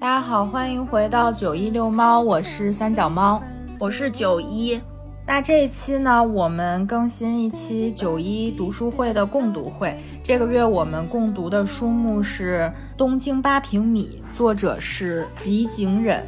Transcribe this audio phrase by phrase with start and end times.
[0.00, 3.42] 大家好，欢迎回到九一遛猫，我是三脚猫，
[3.78, 4.80] 我是九一。
[5.26, 9.94] 那这一期呢，我们更新一期九一读书会的共读会。
[10.22, 16.24] 这个月我们共读的书目是《东京八平米》，作者是吉井忍。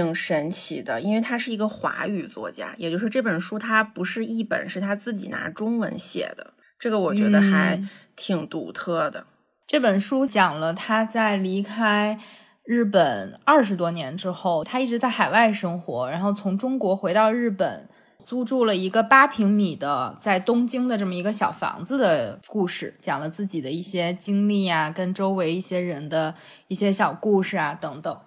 [0.00, 7.80] 挺神奇的，因为他是一个华语作家，也就是这本书他不是译本，是他自己拿中文写的，这个我觉得还
[8.16, 9.26] 挺独特的。
[9.66, 12.18] 这本书讲了他在离开
[12.64, 17.88] 日本二十多年之后，他一直在海外生活，然后从中国回到日本，
[18.24, 26.34] 租住了一个八平米的在东京的这么一个小房子的故事，讲了自己的一些经历啊，跟周围一些人的
[26.68, 28.18] 一些小故事啊等等。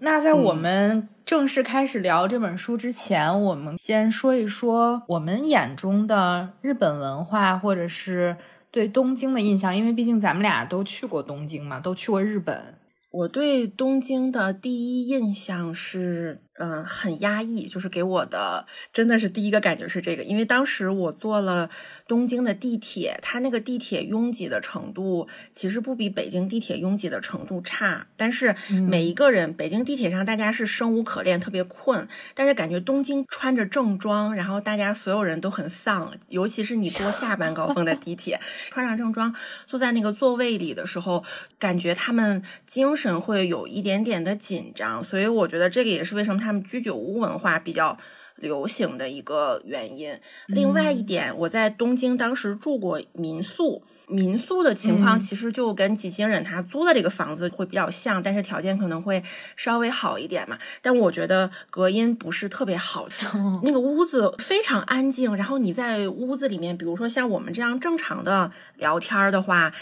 [0.00, 8.36] 那在我们正式开始聊这本书之前，我们先说一说我们眼中的日本文化，或者是
[8.70, 12.74] 对东京的印象，因为毕竟咱们俩都去过东京嘛，都去过日本。
[13.10, 16.40] 我对东京的第一印象是。
[16.60, 21.70] 嗯，很压抑，就是给我的真的是第一个感觉是这个，因为当时我坐了
[22.08, 28.56] 东京的地铁，它那个地铁拥挤的程度其实不比北京地铁拥挤的程度差，但是
[28.88, 39.32] 每一个人，北京地铁上大家是生无可恋，特别困，但是感觉东京穿着正装，然后大家所有人都很丧，尤其是你坐下班高峰的地铁，穿上正装
[39.64, 41.22] 坐在那个座位里的时候，
[41.60, 46.47] 感觉他们精神会有一点点的紧张，所以我觉得这个也是为什么他。
[46.48, 47.98] 他们居酒屋文化比较
[48.36, 50.18] 流行的一个原因。
[50.46, 59.22] 另外一点，我在东京当时住过民宿，民宿的情况其实就跟吉井忍他租的这个房子会比较像，但是条件可能会
[59.56, 60.58] 稍微好一点嘛。
[60.80, 63.06] 但我觉得隔音不是特别好，
[63.62, 65.36] 那个屋子非常安静。
[65.36, 69.74] 然后你在屋子里面，比如说像我们这样正常的聊天的话。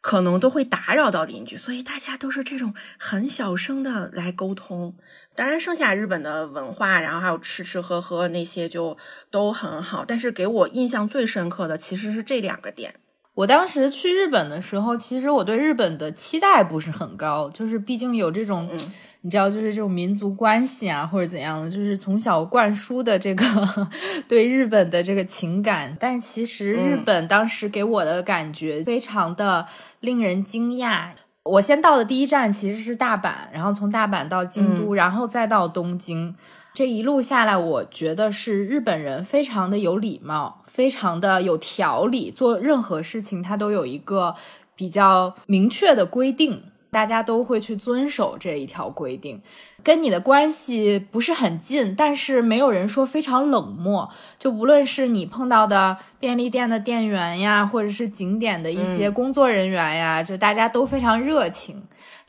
[0.00, 4.96] 可能都会打扰到邻居，所以大家都是这种很小声的来沟通。
[5.34, 8.96] 当然，剩下日本的文化，然后还有吃吃喝喝那些就
[9.30, 10.04] 都很好。
[10.06, 12.99] 但是给我印象最深刻的其实是这两个点。
[13.40, 18.68] 我当时去日本的时候，其实我对日本的期待不是很高，就是毕竟有这种。
[19.22, 23.44] 你知道，就是这种民族关系啊，或者怎样的，就是从小灌输的这个
[24.26, 25.94] 对日本的这个情感。
[26.00, 29.66] 但是其实日本当时给我的感觉非常的
[30.00, 31.10] 令人惊讶。
[31.42, 36.34] 我先到的第一站其实是大阪，然后从大阪到京都，然后再到东京。
[36.80, 44.34] 这一路下来，我觉得是日本人非常的有礼貌，非常的有条理，做任何事情他都有一个
[44.74, 46.62] 比较明确的规定。
[46.92, 49.40] 大家都会去遵守这一条规定，
[49.84, 54.10] 跟你的关系不是很近，但是没有人说非常冷漠。
[54.40, 61.80] 就无论是你碰到的便利店的店员呀，或者是景点的一些工作人员呀，就大家都非常热情，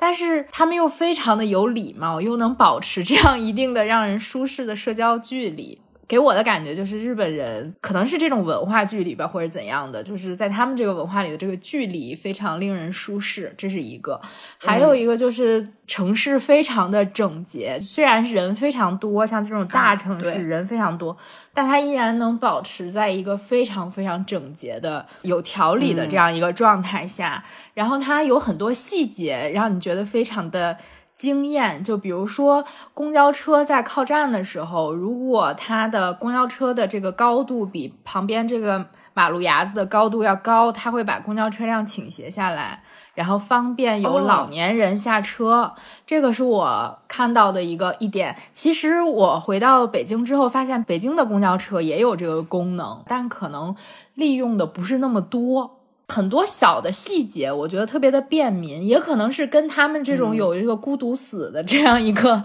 [0.03, 5.79] 但是他们又非常的有礼貌，又能保持这样一定的让人舒适的社交距离。
[6.11, 14.19] 给我的感觉就是日本人可能是这种文化距离吧，或者怎样的，就是在他们这个文化里的这个距离非常令人舒适，这是一个。
[14.57, 21.16] 还有一个就是城市非常的整洁，虽然人非常多，像这种大城市人非常多，
[21.53, 27.41] 但它依然能保持在一个非常非常整洁的、有条理的这样一个状态下。
[27.73, 30.78] 然后它有很多细节，让你觉得非常的。
[31.21, 32.65] 经验，就比如说
[32.95, 42.81] 公交车在靠站的时候，如果它的公交车的这个高度比旁边这个马路牙子的高度要高，它会把公交车辆倾斜下来，
[43.13, 45.73] 然后方便有老年人下车。
[46.07, 48.35] 这个是我看到的一个一点。
[48.51, 53.75] 其实我回到北京之后，发现北京的公交车也有这个功能，但可能
[54.15, 55.80] 利用的不是那么多。
[56.11, 62.43] 很多小的细节，我觉得特别的便民，也可能是跟他们这种有一个孤独死的这样一个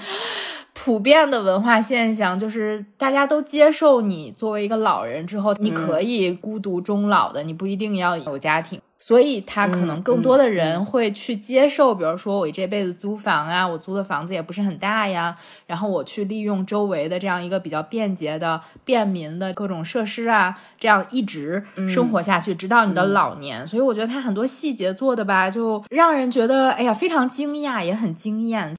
[0.86, 8.80] 普遍的文化现象，就是大家都接受你作为一个老人之后，你可以孤独终老的，你不一定要有家庭。
[9.00, 15.36] 所以，他可能更多的人会去接受，比如说我这辈子租房啊，我租的房子也不是很大呀，
[15.66, 23.66] 然后我去利用周围的这样一个比较便捷的、便民的各种设施啊，这样一直生活下去，直到你的老年。
[23.66, 28.76] 所以，我觉得他很多细节做的吧，就让人觉得，哎呀，非常惊讶，也很惊艳。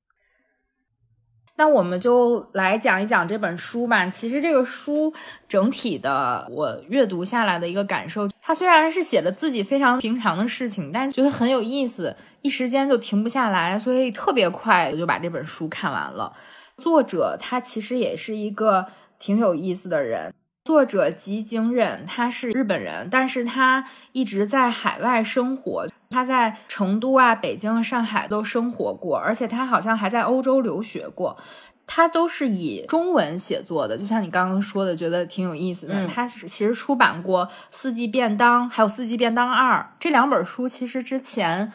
[1.58, 4.06] 那我们就来讲一讲这本书吧。
[4.08, 5.14] 其实这个书
[5.48, 16.32] 整体的我阅读下来的一个感受，它虽然是写了自己非常平常的事情，但是觉得很有意思，一时间就停不下来，所以特别快我就把这本书看完了。
[16.78, 18.86] 作者他其实也是一个
[19.18, 20.32] 挺有意思的人。
[20.68, 25.88] 作者吉井忍，他是日本人，但是他一直在海外生活。
[26.10, 31.38] 他在成都啊、北京、上海都生活过，而且他好像还在欧洲留学过。
[31.86, 36.06] 他都是以中文写作的，就像你刚刚说的，觉得挺有意思的。
[36.06, 41.72] 他其实出版过《四季便当》还有《四季便当二》这两本书，其实之前。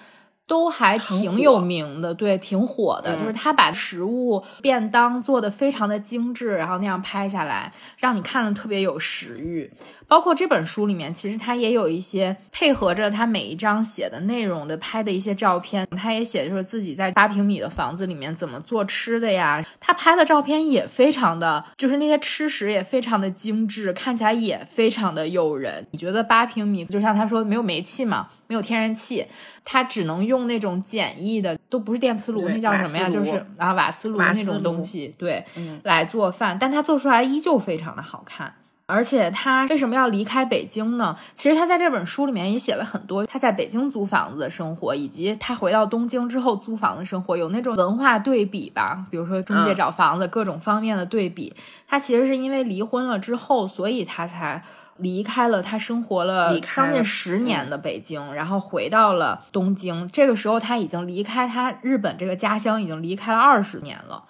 [0.47, 3.17] 都还挺有名的，对，挺火的。
[3.17, 9.73] 就是他把食物便当做的非常的精致，然后那样拍下来，让你看了特别有食欲。
[10.13, 15.89] 包括这本书里面，其实他也有一些配合着他每一章写的内容的拍的一些照片。
[15.97, 19.65] 他也写就是自己在八平米的房子里面怎么做吃的呀。
[19.81, 25.87] 他拍的照片也非常的，就是那些吃食也非常的精致，看起来也非常的诱人。
[25.93, 29.25] 你觉得八平米就像他说没有煤气嘛，没有天然气，
[29.65, 33.09] 他只能用那种简易的，都不是电磁炉，那叫什么呀？
[33.09, 35.43] 就是啊瓦斯炉那种东西，对，
[35.85, 36.59] 来做饭。
[36.61, 38.53] 但他做出来依旧非常的好看。
[38.87, 41.17] 而且他为什么要离开北京呢？
[41.35, 49.07] 其实他在这本书里面也写了很多他在北京租房子的生活，以及他回到东京之后租房的生活，有那种文化对比吧。
[49.11, 51.55] 比如说中介找房子各种方面的对比。
[51.87, 54.63] 他其实是因为离婚了之后，所以他才
[54.99, 60.09] 离开了他生活了将近十年的北京，然后回到了东京。
[60.13, 64.25] 这个时候他已经离开他日本这个家乡，已经离开了二十年了。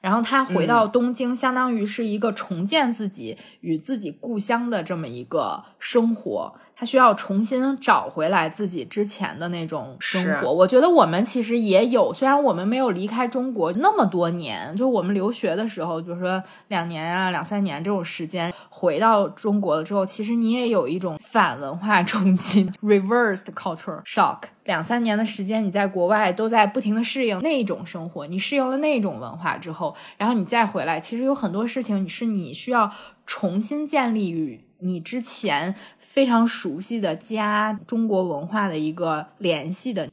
[0.00, 6.54] 然后他回到东京，相当于是一个重建自己与自己故乡的这么一个生活。
[6.78, 10.52] 他需要重新找回来自己之前的那种生活。
[10.52, 24.42] 我觉得我们其实也有，虽然我们没有离开中国那么多年，就我们留学的时候，比如说两年啊、两三年这种时间，回到中国了之后，其实你也有一种反文化冲击 （reversed cultural shock）。
[24.62, 32.88] 两三年的时间，你在国外都在不停的适应那种生活，你适应了那种文化之后，然后你再回来，其实有很多事情你是你需要
[33.26, 34.67] 重新建立与。
[34.80, 40.08] 你之前非常熟悉的家中国文化的一个联系的，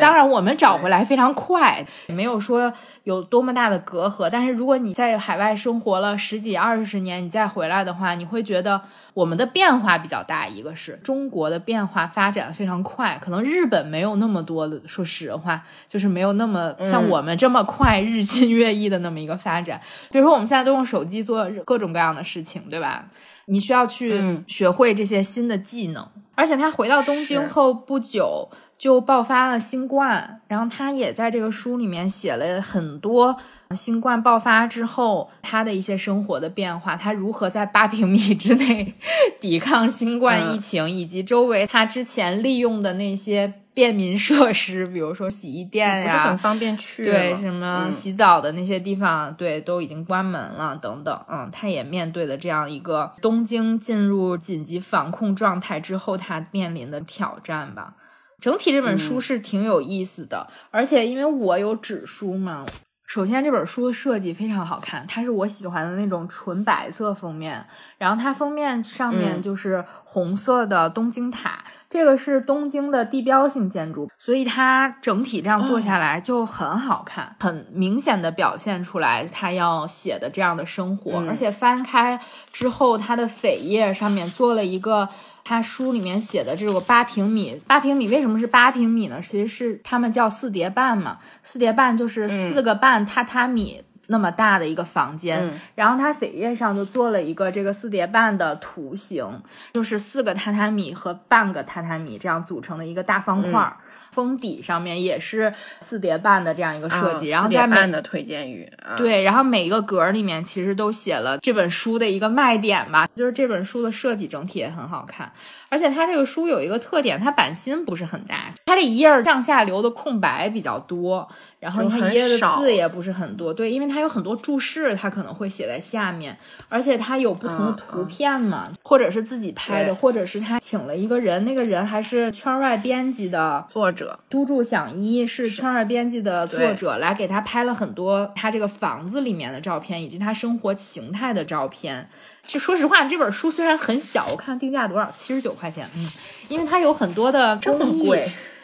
[0.00, 2.72] 当然我们找回来非常快，没有说
[3.04, 4.28] 有多么大的隔阂。
[4.30, 8.82] 但是如果你在海外生活了十几二十年，你再回来的话，你会觉得
[9.14, 10.46] 我们的变化比较大。
[10.46, 19.80] 一个是中国的变化发展非常快，可能日本没有那么多的，说实话，就是没有那么像我们这么快日新月异的那么一个发展。
[20.10, 23.06] 比如说我们现在都用手机做各种各样的事情，对吧？
[23.46, 28.48] 你需要去学会这些新的技能，而且他回到东京后不久
[28.82, 33.36] 就爆发了新冠，然后他也在这个书里面写了很多
[33.76, 38.92] 新冠爆发之后他的一些生活的变化，他如何在八平米之内
[39.40, 43.54] 抵抗新冠疫情，以及周围他之前利用的那些。
[43.74, 47.02] 便民设施，比如说洗衣店呀，很方便去。
[47.02, 51.18] 对，什么洗澡的那些地方，对，都已经关门了，等等。
[51.26, 57.94] 嗯，他也面对了这样一个东京进入紧急防控状态之后，他面临的挑战吧。
[58.42, 62.66] 整体这本书是挺有意思的，而且因为我有纸书嘛，
[63.06, 67.64] 首先这本书的设计非常好看，它是我喜欢的那种纯白色封面，
[67.98, 71.64] 然后它封面上面就是红色的东京塔。
[71.88, 81.22] 这个是东京的地标性建筑，所以它整体这样做下来就很好看，很明显的表现出来他要写的这样的生活。
[81.28, 82.18] 而且翻开
[82.50, 85.06] 之后，它的扉页上面做了一个
[85.44, 87.60] 他书里面写的这个八平米。
[87.66, 89.20] 八平米为什么是八平米呢？
[89.22, 93.84] 其实是他们叫四叠半嘛，四叠半就是四个半榻榻米。
[94.08, 99.40] 那么大的一个房间，然后它扉页上就做了一个这个四叠半的图形，
[99.72, 103.76] 就是四个榻榻米和半个榻榻米这样组成的一个大方块。
[104.12, 115.32] 封底上面也是四叠半的这样一个设计，然后在半的推荐语，对，然后每一个格里面其实都写了这本书的一个卖点吧，就是这本书的设计整体也很好看，
[115.70, 121.28] 而且它这个书有一个特点，它版心不是很大，它这一页上下留的空白比较多，
[121.62, 126.36] 然后它一页的字也不是很多，对，因为它有很多注释，它可能会写在下面，
[126.68, 134.18] 而且它有不同的图片嘛，或者是自己拍的，或者是他请了一个人，那个人还是圈外编辑的作者。
[134.28, 142.08] 都筑响一是圈外编辑的作者，来给他拍了很多他这个房子里面的照片，以及他生活形态的照片。
[142.44, 145.88] 就说实话，这本书虽然很小，我看定价多少，七十九块钱。
[145.94, 146.10] 嗯，
[146.48, 148.10] 因为它有很多的工艺。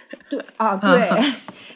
[0.29, 1.11] 对啊，对，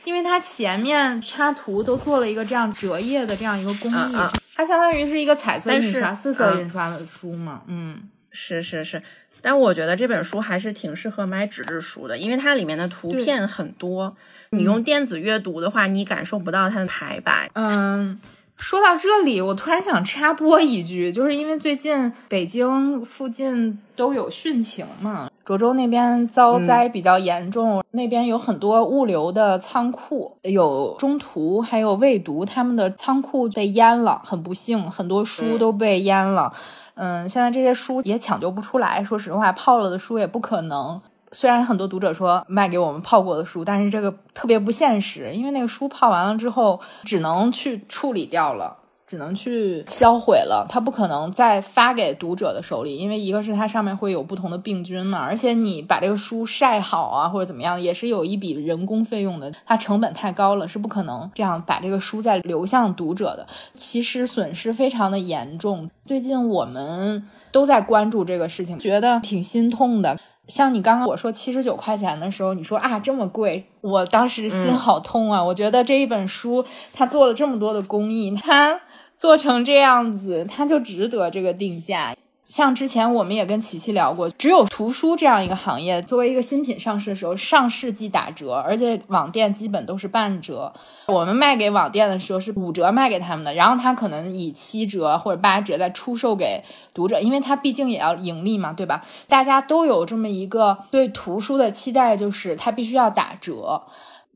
[0.04, 4.16] 因为它前面插图都做了一个这样折页的这样一个工艺，
[4.54, 7.62] 它相当于是一个彩色印刷、四色印刷的书嘛。
[7.66, 9.02] 嗯，是是是。
[9.44, 14.16] 但我觉得这本书还是挺适合买纸质书的，因为它里面的图片很多。
[14.50, 17.50] 你用电子阅读的话，你感受不到它的排版。
[17.54, 18.20] 嗯，
[18.56, 36.52] 说到这里，我突然想插播一句，就是因为最近北京附近都有汛情嘛，涿州那边遭灾比较严重，那边有很多物流的仓库，有中途还有未读，他们的仓库被淹了，很不幸，很多书都被淹了。
[36.94, 41.00] 嗯，现在这些书也抢救不出来，说实话，泡了的书也不可能。
[41.32, 48.76] 虽然很多读者说卖给我们泡过的书，但是这个特别不现实，因为那个书泡完了之后只能去处理掉了，
[49.12, 65.90] 只能去销毁了，它不可能再发给读者的手里，因为一个是它上面会有不同的病菌嘛，而且你把这个书晒好啊或者怎么样，也是有一笔人工费用的，它成本太高了，是不可能这样把这个书再流向读者的，其实损失非常的严重。
[66.06, 70.18] 最近我们都在关注这个事情，觉得挺心痛的。
[70.48, 75.42] 像你刚刚我说七十九块钱的时候，你说啊这么贵，我当时心好痛啊！
[75.42, 78.78] 我觉得这一本书它做了这么多的工艺，它
[79.22, 82.16] 做成这样子，它就值得这个定价。
[82.42, 90.72] 像之前我们也跟琪琪聊过，只有图书这样一个行业，作为一个新品上市的时候，上市即打折，而且网店基本都是半折。
[91.06, 99.04] 我们卖给网店的时候是五折卖给他们的，然后他可能以七折或者八折再出售给读者，因为他毕竟也要盈利嘛，对吧？
[99.28, 103.82] 大家都有这么一个对图书的期待，就是它必须要打折。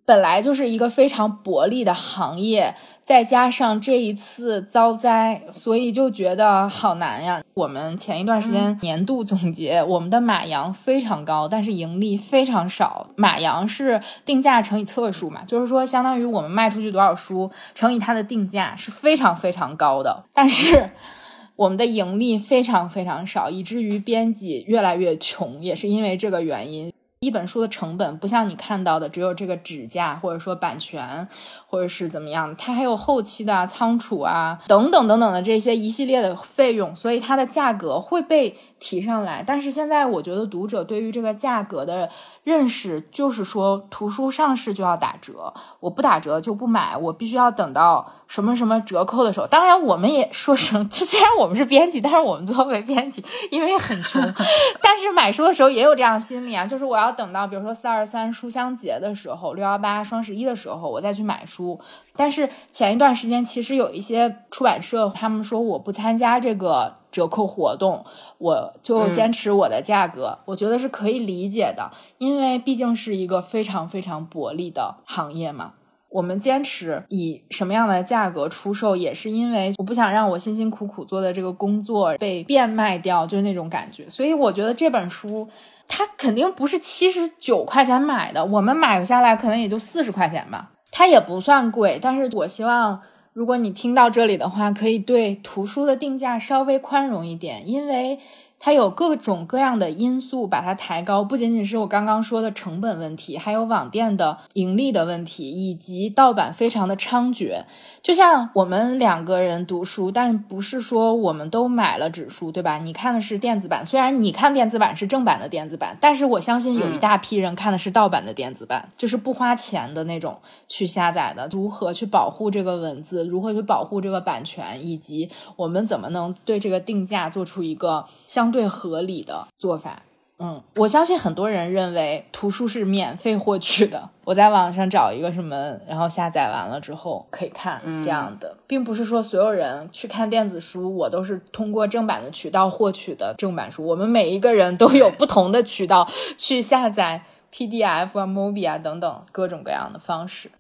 [0.05, 2.77] 本来就是一个非常薄利的行业，
[3.07, 7.41] 再加上这一次遭灾，所以就觉得好难呀。
[7.55, 13.07] 我们前一段时间年度总结，我们的马洋非常高，但是盈利非常少。
[13.15, 20.91] 马洋是定价乘以册数嘛，就是说相当于我们卖出去多少书乘以它的定价是非常非常高的，但是
[21.55, 26.93] 我们的盈利非常非常少，以至于编辑越来越穷，也是因为这个原因。
[27.21, 31.27] 一本书的成本不像你看到的只有这个纸价，或者说版权，
[31.67, 39.43] 或者是怎么样，它还有后期的仓储啊，等等等等的这些一系列的费用，所以它的价格会被提上来。
[39.47, 42.11] 但是现在我觉得读者对于这个价格的
[42.45, 49.47] 认识就是说，图书上市就要打折，我不打折就不买，我必须要等到什么什么折扣的时候。
[49.47, 54.21] 当然，我们也说成，虽然我们是编辑，但是我们作为编辑，因为很穷，
[54.83, 57.07] 但是买书的时候也有这样心理啊，就是我要。
[57.07, 61.79] 要等到比如说四二三书香节的时候，六幺八双十一的时候，我再去买书。
[62.17, 68.05] 但是前一段时间，其实有一些出版社，他们说我不参加这个折扣活动，
[68.37, 70.39] 我就坚持我的价格。
[70.45, 75.73] 我觉得是可以理解的，因为毕竟是一个非常非常薄利的行业嘛。
[76.11, 84.09] 我们坚持以什么样的价格出售，也是因为我不想让我辛辛苦苦做的这个工作被变卖掉，就是那种感觉。
[84.11, 85.49] 所以我觉得这本书。
[85.89, 91.97] 它肯定不是七十九块钱买的，我们买下来可能也就四十块钱吧，它也不算贵。
[92.03, 93.01] 但是我希望，
[93.37, 98.19] 如果你听到这里的话，可以对图书的定价稍微宽容一点，因为。
[98.59, 107.65] 它有各种各样的因素把它抬高，不仅仅是我刚刚说的成本问题，还有网店的盈利的问题，以及盗版非常的猖獗。
[108.03, 112.79] 就像我们两个人读书，但不是说我们都买了纸书，对吧？
[112.79, 121.47] 你看的是电子版，虽然你看电子版是正版的电子版，但是我相信有一大批人看的是盗版的电子版，就是不花钱的那种去下载的。
[121.53, 123.25] 如何去保护这个文字？
[123.27, 124.85] 如何去保护这个版权？
[124.85, 128.46] 以及我们怎么能对这个定价做出一个相。
[128.47, 130.01] 相对合理的做法，
[130.39, 134.09] 嗯，我相信很多人认为图书是免费获取的。
[134.23, 143.85] 我在网上找一个什么，然后下载完了之后可以看这样的，并不是说所有人去看电子书，我都是通过正版的渠道获取的正版书。
[143.85, 150.53] 我们每一个人都有不同的渠道去下载 PDF 啊、MOBI 啊等等各种各样的方式。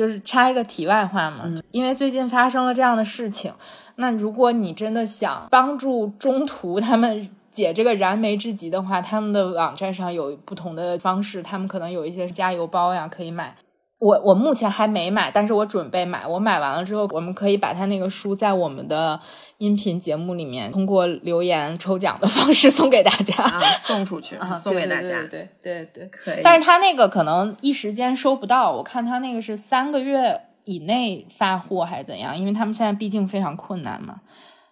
[0.00, 3.52] 就是插一个题外话嘛，因为最近发生了这样的事情，
[3.96, 13.54] 那如果你真的想帮助中途他们解这个燃眉之急的话，他们的网站上有不同的方式，他们可能有一些加油包呀可以买。
[14.00, 16.26] 我我目前还没买，但是我准备买。
[16.26, 19.20] 我买完了之后，我们可以把他那个书在我们的
[19.58, 23.44] 音频节目里面通过留言抽奖的 方式送给大家，
[23.78, 25.08] 送出去， 啊送给大家。
[25.26, 26.40] 对对对对，可以。
[26.42, 32.34] 但是他那个可能一时间收不到，我看他那个是三个月以内发货还是怎样？
[32.38, 34.22] 因为他们现在毕竟非常困难嘛，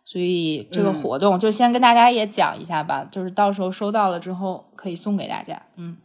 [0.07, 5.99] 所以这个活动就先跟大家也讲一下吧，就是到时候收到了之后可以送给大家，嗯。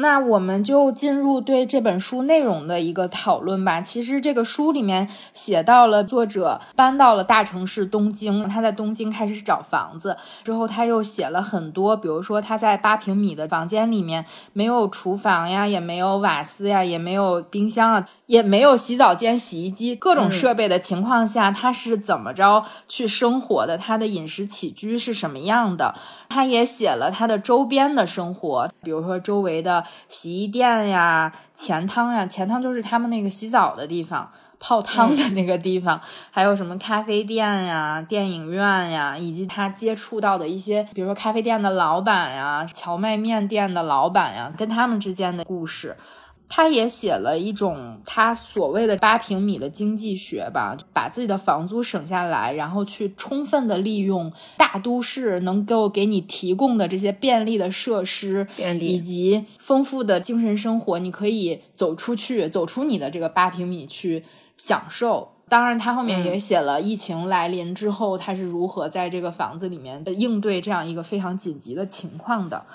[0.00, 3.82] 那我们就进入对这本书内容的一个讨论吧。
[3.82, 23.76] 其实这个书里面写到了作者搬到了大城市东京，他在东京开始找房子，之后他又写了很多，比如说他在八平米的房间里面没有厨房呀，也没有瓦斯呀，也没有冰箱啊，也没有洗澡间、洗衣机各种设备的情况下，他是怎么着去生活的？
[23.76, 25.94] 他的饮食起居是什么样的？
[26.30, 45.96] 他也写了他的周边的生活，比如说周围的洗衣店呀、钱汤呀，钱汤就是他们那个洗澡的地方、泡汤的那个地方，还有什么咖啡店呀、电影院呀，以及他接触到的一些，比如说咖啡店的老板呀、荞麦面店的老板呀，跟他们之间的故事。
[46.52, 64.24] 他也写了一种他所谓的八平米的经济学吧，把自己的房租省下来，然后去充分的利用大都市能够给你提供的这些便利的设施，便利以及丰富的精神生活，你可以走出去，走出你的这个八平米去
[64.56, 65.36] 享受。
[65.48, 72.66] 当然，他后面也写了疫情来临之后，他是如何在这个房子里面应对这样一个非常紧急的情况的。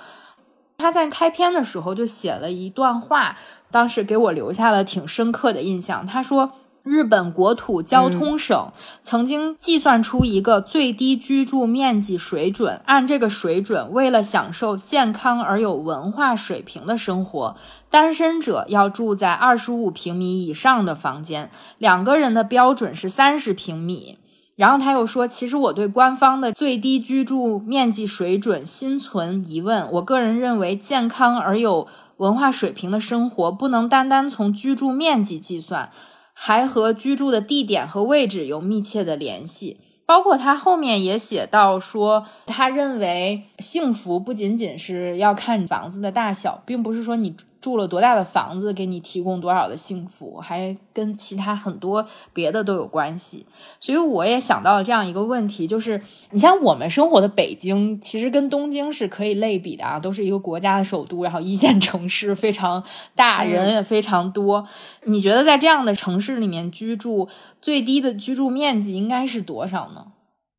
[0.78, 3.38] 他在开篇的时候就写了一段话，
[3.72, 6.06] 当时给我留下了挺深刻的印象。
[6.06, 6.52] 他说，
[6.84, 17.56] 日本国土交通省曾经计算出一个最低居住面积水准，按这个水准，为了享受健康而有文化水平的生活，
[17.90, 24.20] 单身者要住在二十五平米以上的房间，两个人的标准是三十平米。
[24.56, 29.92] 然后他又说：“其实我对官方的最低居住面积水准心存疑问。
[29.92, 35.90] 我个人认为，健康而有文化水平的生活不能单单从居住面积计算，
[36.32, 39.82] 还和居住的地点和位置有密切的联系。
[40.06, 47.36] 包括他后面也写到说，他认为幸福不仅仅是要看房子的大小，并不是说你。”
[47.66, 53.44] 住了多大的房子，给你提供多少的幸福，还跟其他很多别的都有关系。
[53.80, 62.84] 所以我也想到了这样一个问题，就是你像我们生活的北京，其实跟东京是可以类比的啊，都是一个国家的首都，然后一线城市非常
[63.16, 64.68] 大，人也非常多。
[65.06, 67.28] 你觉得在这样的城市里面居住，
[67.60, 70.12] 最低的居住面积应该是多少呢？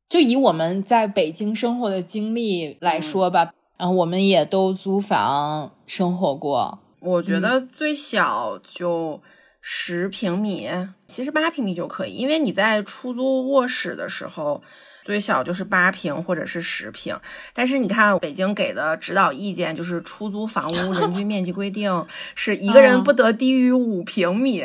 [0.08, 6.80] 就以我们在北京生活的经历来说吧，然后我们也都租房生活过。
[7.06, 9.22] 我觉得最小就
[9.60, 10.68] 十平米，
[11.06, 14.60] 其实八平米就可以，因为你在出租卧室的时候，
[15.04, 17.16] 最小就是八平或者是十平。
[17.54, 24.64] 但是你看北京给的指导意见，就是出租房屋人均面积规定 是一个人不得低于五平米，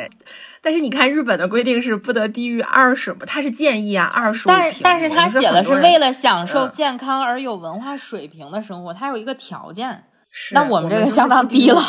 [0.60, 4.80] 但是你看日本的规定是不得低于二十，它是建议啊二十五平。
[4.82, 10.04] 但但是他写的是为了享受健康而有文化水平的生活，它有一个条件。
[10.52, 11.80] 那我们这个相当低了，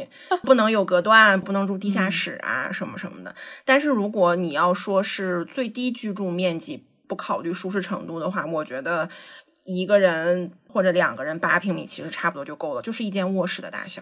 [0.42, 3.34] 不能有隔断，不能住地下室啊，什么什么的。
[3.64, 9.08] 但是如果你要说是最低居住面积，不考虑舒适程度的话，我觉得
[9.64, 14.00] 一个人或者两个人八平米其实差不多就够了，就是一间卧室的大小。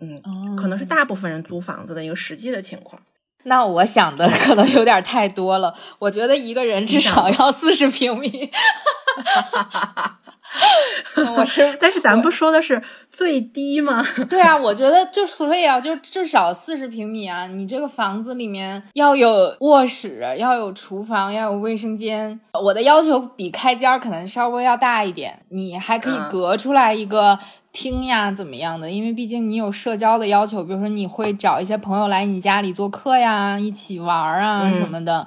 [0.00, 0.22] 嗯，
[0.56, 3.02] 可能是大部分人租房子的一个实际的情况。
[3.44, 8.50] 那我想的可能有点太多了，我觉得一个人至少要四十平米。
[11.36, 14.04] 我是， 但是咱不说的是最低吗？
[14.30, 22.38] 对啊，我觉得就所以啊，就至少四十平米啊，你这个房子里面要有卧室，要有厨房，要有卫生间。
[22.52, 27.38] 我的要求比开间可能稍微要大一点，你还可以隔出来一个
[27.72, 28.90] 厅呀，怎么样的？
[28.90, 35.26] 因为毕竟你有社交的要求，比如说你会找一些朋友来你家里做客呀，一起玩啊什么的。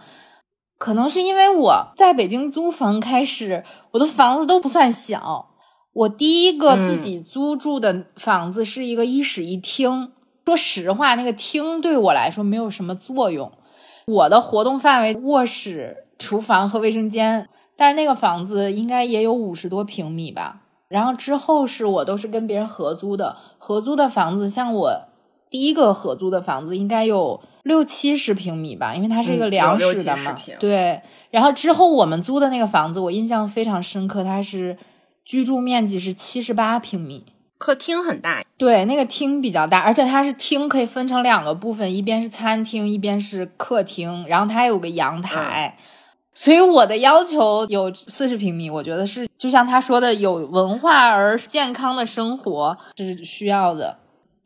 [0.77, 5.49] 可能是因为我在北京租房开始，我的房子都不算小。
[5.91, 10.11] 我第一个自己租住的房子是一个一室一厅。
[10.45, 13.51] 说实话，那个厅对我来说没有什么作用。
[14.05, 20.61] 我的活动范围卧室、厨房和卫生间，但是那个房子应该也有五十多平米吧。
[20.87, 25.01] 然后之后是我都是跟别人合租的，合租的房子，像我
[25.49, 27.41] 第一个合租的房子应该有。
[27.67, 30.35] 六七十平米吧，因为它是一个两室的嘛。
[30.59, 30.99] 对，
[31.29, 34.75] 然后之后我们租的那个房子，我印象非常深刻，它是
[35.23, 37.25] 居住面积是七十八平米，
[37.59, 38.43] 客厅很大。
[38.57, 45.77] 对，那个厅比较大，而且它是厅可以分成两个部分，一边是餐厅，一边是客厅，然后它还有个阳台。
[46.33, 53.97] 所以我的要求有四十平米，我觉得是就像他说的，有文化而健康的生活是需要的。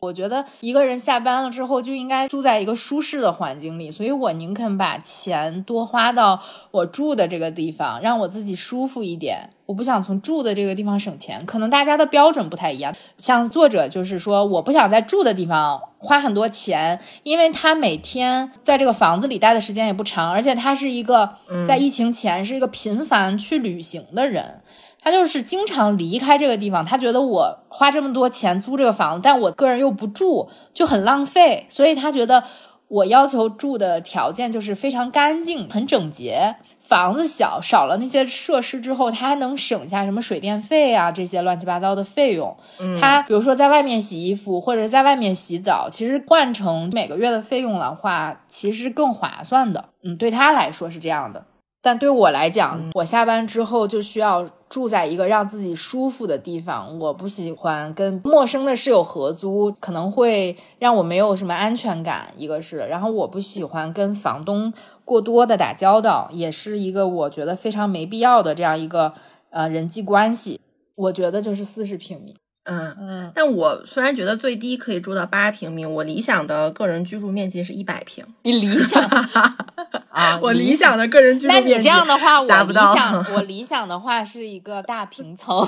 [0.03, 9.51] 我觉得一个人下班了之后就应该住在一个舒适的环境里，所以我宁肯把钱多花到我住的这个地方，让我自己舒服一点。
[9.67, 12.91] 我不想从住的这个地方省钱，可能大家的标准不太一样。
[13.19, 21.35] 像作者就是说，我不想在住的地方花很多钱，因为他每天在这个房子里待的时间也不长，而且他是一个
[21.67, 24.61] 在疫情前是一个频繁去旅行的人，
[25.01, 26.85] 他就是经常离开这个地方。
[26.85, 32.43] 他觉得我花这么多钱租这个房子，但我个人又不住，就很浪费，所以他觉得
[32.87, 36.55] 我要求住的条件就是非常干净、很整洁。
[36.81, 42.57] 房子小，少了那些设施之后，他还能省下什么水电费啊这些乱七八糟的费用。
[42.99, 49.85] 他比如说在外面洗衣服或者在外面洗澡，其实换成每个月的费用的话，其实更划算的。
[50.03, 51.45] 嗯，对他来说是这样的，
[51.81, 56.99] 但对我来讲，我下班之后就需要住在一个让自己舒服的地方。
[56.99, 62.27] 我不喜欢跟陌生的室友合租，可能会让我没有什么安全感。
[62.37, 64.71] 一个是，然后我不喜欢跟房东。
[65.03, 69.13] 过多的打交道也是一个我觉得非常没必要的这样一个
[69.49, 70.61] 呃人际关系。
[70.95, 73.31] 我觉得就是四十平米，嗯嗯。
[73.33, 78.25] 但我虽然觉得最低可以住到八平米，我理想的个人居住面积是一百平。
[78.43, 79.03] 你理想
[80.09, 80.39] 啊？
[80.41, 82.93] 我理想的个人居住面积，那你这样的话，我达不到。
[83.33, 85.67] 我理想的话是一个大平层。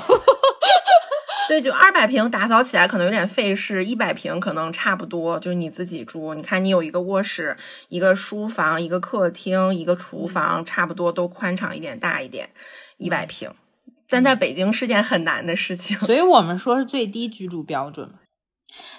[1.46, 6.32] 对，就二百平打扫起来可能有点费事，一百平可能差不多，就是你自己住。
[6.32, 7.54] 你看，你有一个卧室、
[7.90, 12.48] 一个书房、一个客厅、一个厨房，差不多都宽敞一点、大一点，
[12.96, 13.50] 一百平。
[14.08, 18.12] 但在北京是件很难的事情，所以我们说是最低居住标准。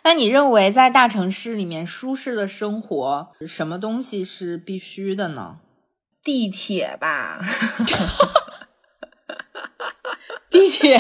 [0.04, 5.58] 那你认为在大城市里面舒适的生活，什么东西是必须的呢？
[6.24, 7.42] 地铁吧。
[10.50, 10.98] 地铁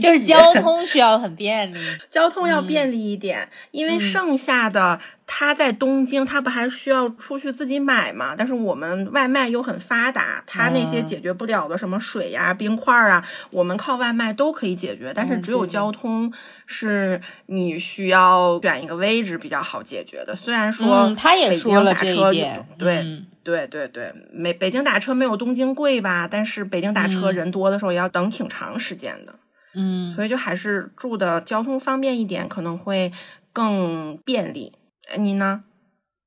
[0.00, 1.78] 就是交通需要很便利，
[2.10, 5.00] 交通要便利一点，因为剩下的。
[5.32, 8.34] 他在东京，他不还需要出去自己买吗？
[8.36, 15.12] 但是我们外卖又很发达，他那些解决不了的什么水呀、冰块啊，我们靠外卖都可以解决。
[15.14, 16.32] 但是只有交通
[16.66, 20.34] 是你需要选一个位置比较好解决的。
[20.34, 26.26] 虽然说他也说了这一点，对对对对，没北京打车没有东京贵吧？
[26.28, 29.36] 但是北京打车人多的时候也要等挺长时间的。
[29.74, 33.12] 嗯，所以就还是住的交通方便一点，可能会
[33.52, 34.72] 更便利。
[35.16, 35.62] 你呢？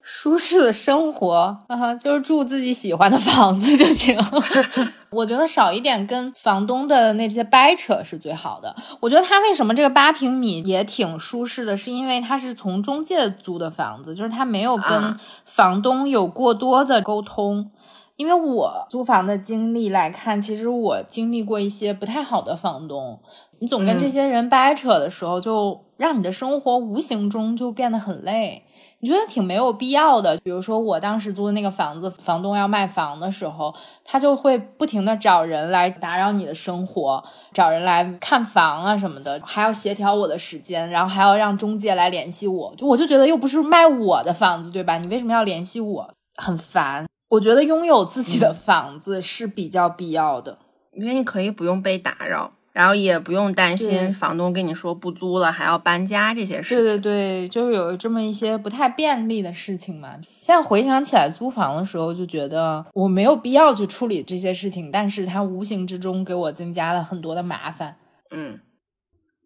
[0.06, 4.18] 舒适的生活啊，就是住自己喜欢的房子就行。
[5.12, 8.76] 我觉得少一点跟房东的那些掰扯是最好的。
[9.00, 17.72] 我觉得他为什么这个八平米也挺舒适的，是因为他是从中介租的房子，就是他没有跟房东有过多的沟通。
[18.24, 23.20] 因为我租房的经历来看，其实我经历过一些不太好的房东。
[23.60, 28.64] 你总跟这些人掰扯的时候，就让你的生活无形中就变得很累。
[29.02, 30.38] 你觉得挺没有必要的。
[30.38, 42.74] 比如说，我当时租的那个房子，房东要卖房的时候，他就会不停的找人来打扰你的生活，找人来看房啊什么的，还要协调我的时间，然后还要让中介来联系我。
[42.78, 44.98] 就我就觉得又不是卖我的房子，对吧？
[44.98, 46.14] 你为什么要联系我？
[46.38, 47.06] 很烦。
[47.34, 50.58] 我觉得拥有自己的房子是比较必要的，
[50.94, 52.52] 因为你可以不用被打扰。
[52.74, 56.84] 然后也不用担心房东跟你说不租了还要搬家这些事情。
[56.84, 60.16] 对对对，就是有这么一些不太便利的事情嘛。
[60.42, 67.98] 现在回想起来，租房的时候就觉得我没有必要去处理这些事情，但是它无形之中给我增加了很多的麻烦。
[68.32, 68.60] 嗯。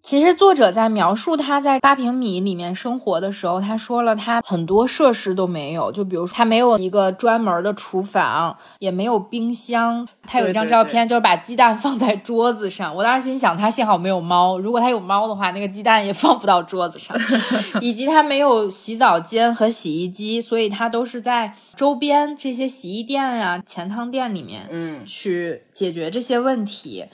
[0.04, 10.08] 其实作者在描述他在八平米里面生活的时候，他说了他很多设施都没有，就比如说他没有一个专门的厨房，也没有冰箱。
[10.24, 12.96] 他有一张照片，就是把鸡蛋放在桌子上。
[12.96, 17.18] 我当时心想，他幸好没有猫，如果他有猫的话，那个鸡蛋也放不到桌子上。
[17.82, 27.06] 以及他没有洗澡间和洗衣机，所以他都是在周边这些洗衣店啊、钱汤店里面，嗯，去解决这些问题。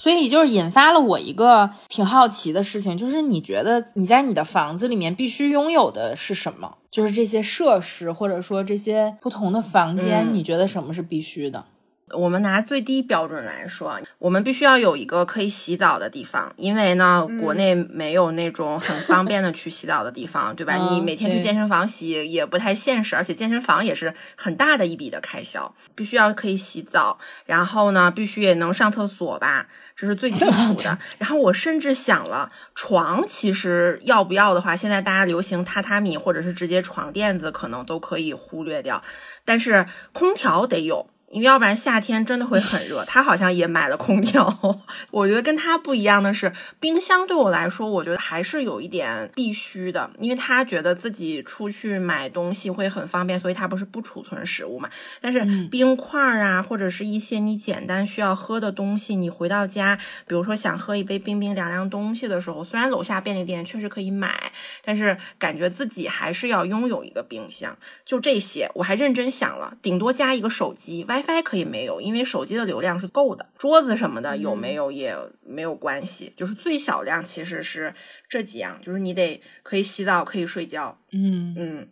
[0.00, 6.78] 所以就是引发了我一个挺好奇的事情，就是你觉得你在你的房子里面必须拥有的是什么？
[6.90, 11.66] 就是这些设施，或者说这些不同的房间，你觉得什么是必须的？
[12.12, 20.74] 我们拿最低标准来说，我们必须要有一个可以洗澡的地方，因为呢，国内没有那种很方便的去洗澡的地方，对吧？
[20.90, 30.98] 你每天去健身房洗也不太现实，而且健身房也是很大的一笔的开销，必须要可以洗澡，然后呢，必须也能上厕所吧，这是最基础的。
[31.18, 39.02] 然后我甚至想了，床其实要不要的话，现在大家流行榻榻米或者是直接床垫子，可能都可以忽略掉，
[39.44, 41.08] 但是空调得有。
[41.30, 43.04] 因为要不然夏天真的会很热。
[43.04, 44.46] 他好像也买了空调。
[45.10, 54.90] 我觉得跟他不一样的是，冰箱对我来说，我觉得还是有一点必须的，因为他觉得自己出去买东西会很方便，所以他不是不储存食物嘛。
[55.20, 64.52] 但是冰块啊，或者是一些你简单需要喝的东西，你回到家，比如说想喝一杯冰冰凉凉东西的时候，虽然楼下便利店确实可以买，
[64.84, 67.76] 但是感觉自己还是要拥有一个冰箱。
[68.04, 73.48] 就这些，我还认真想了，顶多加一个手机，WiFi 可以没有，因为手机的流量是够的。
[73.58, 77.94] 桌子什么的有没有也没有关系，就是最小量其实是
[78.28, 80.98] 这几样，就是你得可以洗澡，可以睡觉。
[81.12, 81.88] 嗯嗯，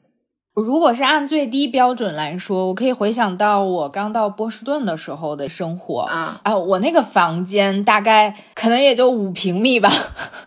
[0.61, 9.91] 如果是按最低标准来说，我可以回想到我刚到波士顿的时候的生活啊啊，我那个房间大概可能也就五平米吧，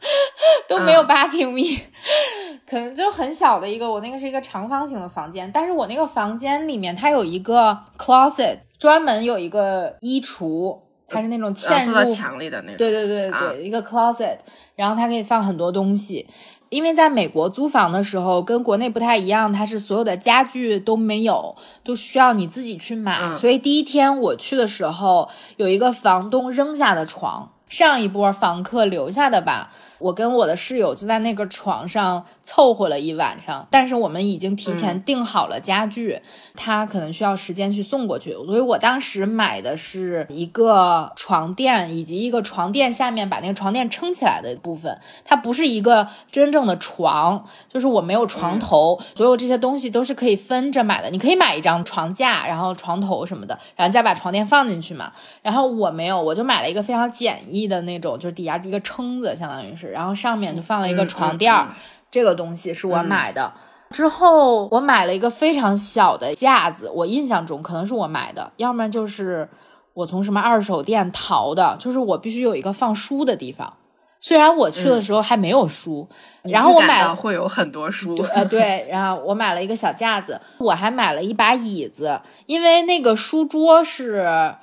[0.68, 1.80] 都没有八平米。
[2.68, 12.78] 可能就很小的一个，我那个是一个长方形的房间，但是我那个房间里面它有一个 closet，专门有一个衣橱，它是那种嵌入墙里的那种。
[12.78, 14.38] 对对对对，一个 closet，
[14.76, 16.26] 然后它可以放很多东西。
[16.72, 23.36] 因为在美国租房的时候跟国内不太一样，它是所有的家具都没有，都需要你自己去买。
[23.36, 29.70] 所以第一天我去的时候，有一个房东扔下的床，上一波房客留下的吧。
[30.02, 36.20] 我跟我的室友就在那个床上凑合了一晚上，但是我们已经提前订好了家具，
[36.56, 55.12] 他可能需要时间去送过去，所以我当时买的是一个床垫以及一个床垫下面把那个床垫撑起来的部分，它不是一个真正的床，就是我没有床头，所有这些东西都是可以分着买的，你可以买一张床架，然后床头什么的，然后再把床垫放进去嘛，
[55.44, 59.91] 然后我没有，我就买了一个非常简易的那种，就是底下一个撑子，相当于是。
[59.92, 61.76] 然后上面就放了一个床垫儿，
[62.10, 63.54] 这个东西是我买的。
[63.92, 69.50] 之后我买了一个非常小的架子，我印象中可能是我买的，要么就是
[69.94, 71.76] 我从什么二手店淘的。
[71.78, 73.74] 就是我必须有一个放书的地方。
[74.22, 76.08] 虽然我去的时候还没有书，
[76.44, 84.20] 然后我买了会有很多书，呃对，然后我买了一个小架子，我还买了一把椅子，因为那个书桌是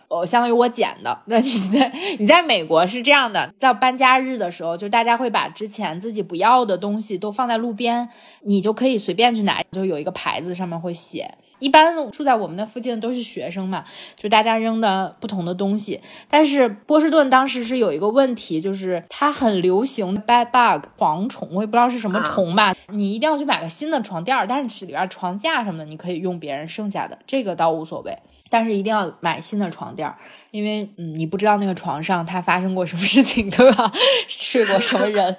[0.09, 1.19] 呃相当于我捡的。
[1.27, 8.09] 那你在你在美国是这样的，在搬家日的时候，就大家会把之前自己不要的东西都放在路边，
[8.43, 11.35] 你就可以随便去拿，就有一个牌子上面会写。
[11.59, 13.85] 一般住在我们那附近都是学生嘛，
[14.17, 16.01] 就大家扔的不同的东西。
[16.29, 22.75] 但是波士顿当时是有一个问题，就是它很流行 bed bug 蝗虫，我也不知道是什么虫吧。
[22.89, 28.17] 你一定要去买个新的床垫儿，但是里边床架什么的你可以用别人剩下的，这个倒无所谓。
[28.51, 30.17] 但是一定要买新的床垫儿，
[30.51, 33.93] 因为嗯，你不知道那个床上他发生过什么事情，对吧？
[34.27, 35.37] 睡过什么人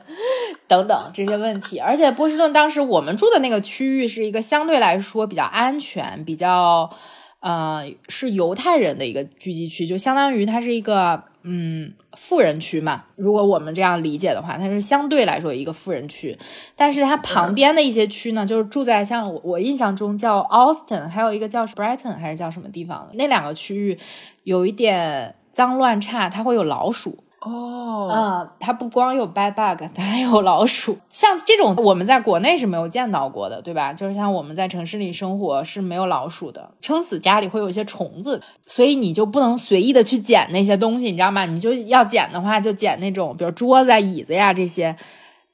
[0.67, 1.79] 等等这些问题。
[1.79, 6.89] 而且波士顿当时我们住的那个区域是一个相对来说比较安全、比较
[7.39, 13.05] 呃是犹太人的一个聚集区，就相当于它是一个嗯富人区嘛。
[13.15, 16.37] 如果我们这样理解的话，它是相对来说一个富人区。
[16.75, 23.97] 但是它旁边的一些区呢，就是住在像我我印象中叫 Austin，还有一个叫 Brighton 还是叫什么地方的那两个区域，
[24.49, 27.23] 有一点脏乱差，它会有老鼠。
[27.41, 30.97] 哦，嗯，它不光有 bad bug， 它还有老鼠。
[31.07, 33.93] 像这种我们在国内是没有见到过的，对吧？
[33.93, 41.45] 就是像我们在城市里生活是没有老鼠的，撑死家里会有一些虫子，所以你就不能随意的去捡那些东西，你知道吗？
[41.45, 44.95] 你就要捡的话，就捡那种比如桌子、椅子呀这些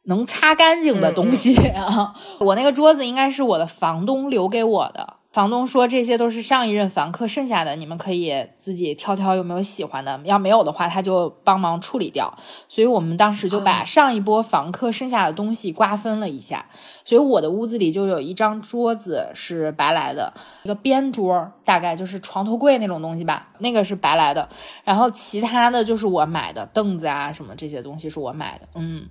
[0.04, 2.14] 能擦干净的东西啊。
[2.40, 5.16] 我那个桌子应该是我的房东留给我的。
[5.36, 12.34] 房东说这些都是上一任房客剩下的，你们可以自己挑挑有没有喜欢的，要没有的话他就帮忙处理掉。
[12.70, 16.68] 所以我们当时就把上一波房客剩下的东西瓜分了一下。
[17.04, 24.48] 所以我的屋子里就有一张桌子是白来的，一个边桌，大概就是床头柜那种东西吧，那个是白来的。
[24.86, 28.70] 然后其他的就是我买的凳子啊什么这些东西是我买的。
[28.76, 29.06] 嗯，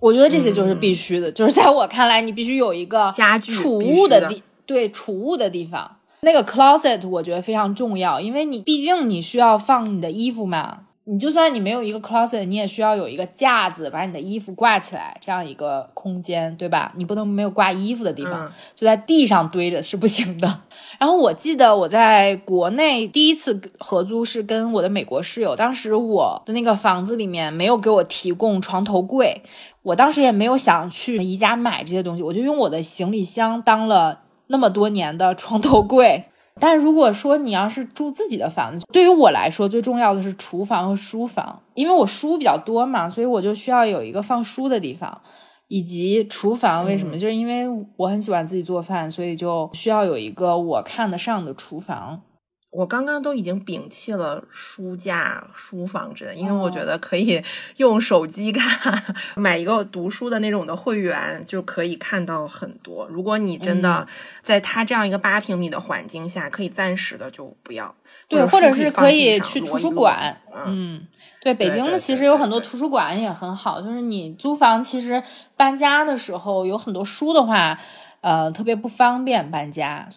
[0.00, 4.42] 我觉得这些就是必须的，就是在我看来你必须有一个家具储物的地。
[4.68, 10.80] 对储物的地方，那个 closet 我觉得非常重要，因为你毕竟你需要放你的衣服嘛。
[11.10, 16.92] 你就算你没有一个 closet，你也需要有一个架子把你的衣服挂起来，这样一个空间，对吧？
[16.96, 20.60] 你不能没有挂衣服的地方，就在地上堆着是不行的。
[20.98, 29.40] 然后我记得我在国内第一次合租是跟我的美国室友，当时我的那个房子里面没有给我提供床头柜，
[29.84, 34.24] 我当时也没有想去宜家买这些东西，我就用我的行李箱当了。
[34.48, 36.24] 那么多年的床头柜，
[36.58, 45.20] 但如果说你要是住自己的房子，对于我来说最重要的是厨房和书房，因为我书比较多嘛，所以我就需要有一个放书的地方，
[45.68, 46.84] 以及厨房。
[46.84, 47.18] 为什么？
[47.18, 52.22] 就是因为我很喜欢自己做饭，所以就需要有一个我看得上的厨房。
[52.70, 57.42] 我刚刚都已经摒弃了书架、书房之类，因为我觉得可以
[57.78, 59.02] 用手机看，
[59.36, 63.06] 买一个读书的那种的会员就可以看到很多。
[63.08, 64.06] 如果你真的
[64.42, 67.94] 在他这样一个八平米的环境下，可以暂时的就不要。
[68.28, 70.38] 对，或者是可以去图书馆。
[70.66, 71.06] 嗯，
[71.40, 73.80] 对，北京的其实有很多图书馆也很好。
[73.80, 75.22] 就是你租房，其实
[75.56, 77.78] 搬家的时候有很多书的话，
[78.20, 80.10] 呃，特别不方便搬家。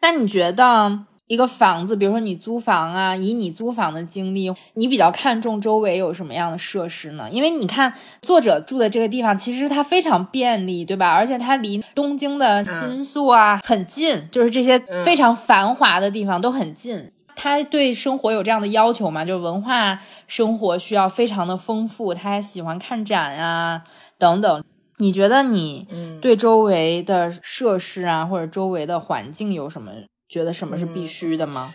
[0.00, 1.06] 那你觉得？
[1.26, 7.30] 一个房子，比如说你租房啊，以你租房的经历，你比较看重周围有什么样的设施呢？
[7.30, 11.08] 因为你看作者住的这个地方，其实它非常便利，对吧？
[11.08, 17.12] 而且它离东京的新宿啊很近，就是这些非常繁华的地方都很近。
[17.34, 19.24] 他对生活有这样的要求吗？
[19.24, 23.84] 就是文化生活需要非常的丰富，他还喜欢看展啊
[24.18, 24.64] 等等。
[24.98, 25.88] 你觉得你
[26.20, 29.90] 对周围的设施啊，或者周围的环境有什么？
[30.32, 31.74] 觉得什么是必须的吗？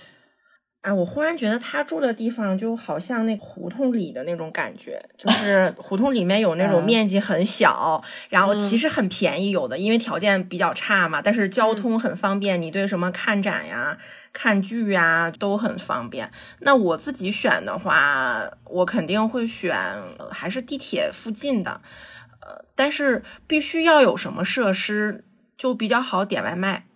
[0.82, 13.96] 哎，我忽然觉得他住的地方就好像那胡同里的那种感觉，就是胡同里面有那种面积很小，然后其实很便宜，有的因为条件比较差嘛，但是交通很方便，你对什么看展呀、
[14.34, 16.32] 看剧呀都很方便。
[16.62, 19.78] 那我自己选的话，我肯定会选
[20.32, 21.82] 还是地铁附近的，
[22.42, 25.24] 呃，但是必须要有什么设施
[25.56, 26.87] 就比较好点外卖。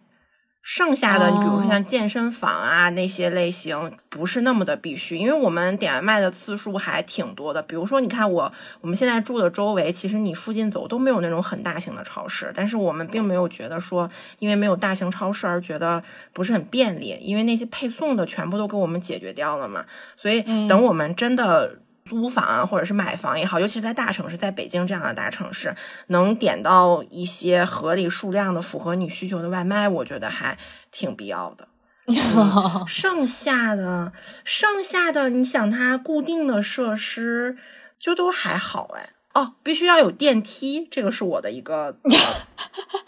[0.61, 7.61] 剩下的，你比如说像健身房啊那些类型，不是那么的必须，因为我们点外卖的次数还挺多的。
[7.63, 19.85] 比如说，你看我我们现在住的周围，其实你附近走都没有那种很大型的超市，但是我们并没有觉得说，因为没有大型超市而觉得不是很便利，因为那些配送的全部都给我们解决掉了嘛。
[20.15, 21.79] 所以等我们真的。
[22.11, 25.73] 租房啊，或者是买房也好，尤其是在大城市，在北京这样的大城市，
[26.07, 30.57] 能点到一些合理数量的、符合你需求的外卖，我觉得还
[30.91, 31.69] 挺必要的。
[32.85, 34.11] 剩下的，
[34.43, 37.55] 剩下的，你想它固定的设施
[37.97, 39.11] 就都还好哎。
[39.33, 41.95] 哦，必须要有电梯，这个是我的一个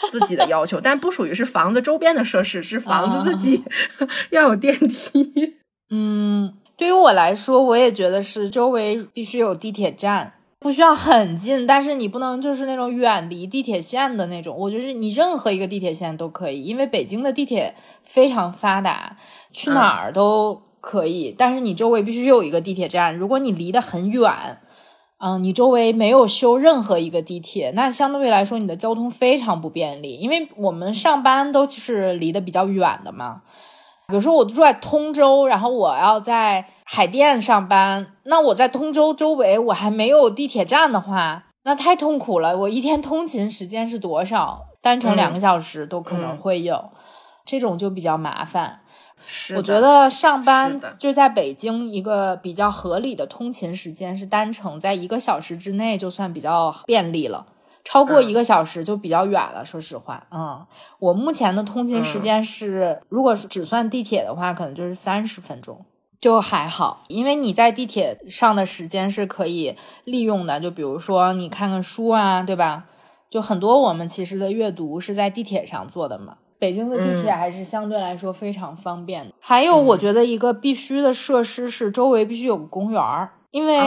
[0.09, 3.65] 自己的要求，但不属于是房子周边的设施，是房子自己
[4.31, 5.57] 要有电梯。
[5.89, 6.53] 嗯。
[6.75, 14.57] 对于我来说，我也觉得是周围必须有地铁站，不需要很近，但是你不能就是那种远离地铁线的那种。
[14.57, 19.17] 我觉得你任何一个地铁线都可以，因为北京的地铁非常发达，
[19.51, 21.35] 去哪儿都可以。
[21.37, 23.15] 但是你周围必须有一个地铁站。
[23.15, 24.59] 如果你离得很远，
[25.19, 30.15] 嗯，你周围没有修任何一个地铁，那相对来说你的交通非常不便利。
[30.15, 33.43] 因为我们上班都是离得比较远的嘛。
[34.07, 42.57] 比如说我住在通州，然后我要在海淀上班，那我在通州周围我还没有地铁站的话，那太痛苦了。
[42.57, 44.65] 我一天通勤时间是多少？
[44.81, 46.91] 单程两个小时都可能会有，
[47.45, 48.81] 这种就比较麻烦。
[49.55, 57.45] 我觉得上班就在北京一个比较合理的通勤时间是单程在一个小时之内就算比较便利了。
[57.83, 60.65] 超过一个小时就比较远了，说实话，嗯，
[60.99, 65.85] 我目前的通勤时间是，如果是只算地铁的话，可能就是三十分钟，
[66.19, 72.85] 就还好，因为你在地铁上的时间是可以利用的，就比如说你看看书啊，对吧？
[73.29, 76.37] 就很多我们其实的阅读是在地铁上做的嘛。
[76.59, 79.33] 北京的地铁还是相对来说非常方便的。
[79.41, 83.81] 还有，我觉得一个必须的设施是周围必须有个公园儿，因为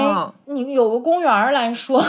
[0.45, 2.03] 你有个公园儿来说。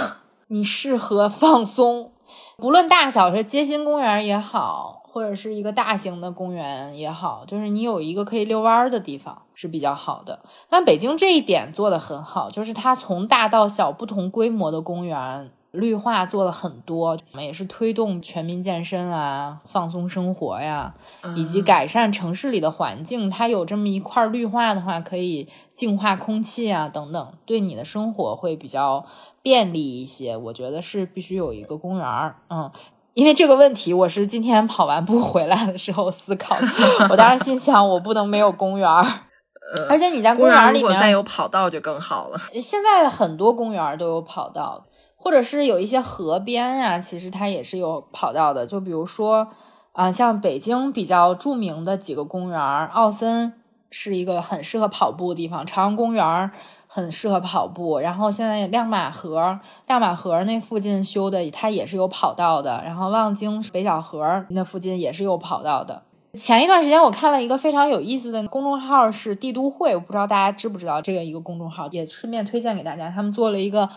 [0.48, 2.12] 你适合 放松，
[2.58, 10.40] 不论大小，是街心公园也好，或者是一个大型的公园也好，就是你有一个可以遛弯儿的地方是比较好的。
[10.70, 20.96] 但北京这一点做得很好，就是它从大到小不同规模的公园绿化做了很多，我们也是推动全民健身啊、放松生活呀，
[21.36, 23.30] 以及改善城市里的环境。
[23.30, 29.06] 它有这么一块绿化的话，可以净化空气啊等等，对你的生活会比较。
[29.44, 32.70] 便利一些，我觉得是必须有一个公园儿，嗯，
[33.14, 36.68] 因为这个问题，我是今天跑完步回来的时候思考的。
[37.10, 39.08] 我当时心想，我不能没有公园儿，
[39.88, 42.38] 而且你在公园里面再有跑道就更好了。
[42.60, 44.84] 现在很多公园都有跑道，
[45.28, 48.66] 或者是有一些河边呀，其实它也是有跑道的。
[48.66, 49.50] 就比如说
[49.92, 53.52] 啊，像北京比较著名的几个公园，奥森
[53.92, 56.50] 是一个很适合跑步的地方，朝阳公园。
[56.90, 62.82] 很适合跑步，然后现在亮马河，亮马河那附近修的，它也是有跑道的。
[62.84, 66.02] 然后望京北小河那附近也是有跑道的。
[66.34, 73.12] 前一段时间我看了一个非常有意思的公众号，是帝都会，我不知道大家知不知道这个一个公众号，也顺便推荐给大家。
[73.12, 73.88] 他们做了一个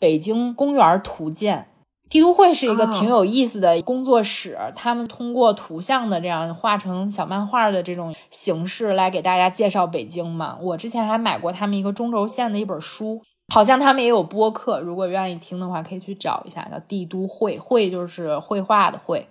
[0.00, 1.68] 北京公园图鉴。
[2.08, 10.58] 帝都会是一个挺有意思的工作室，他们通过图像的这样画成小漫画的这种形式来给大家介绍北京嘛。
[10.60, 13.22] 我之前还买过他们一个中轴线的一本书，
[13.54, 19.24] 好像他们也有播客，如果愿意听的话可以去找一下，叫帝都绘，绘就是绘画的绘。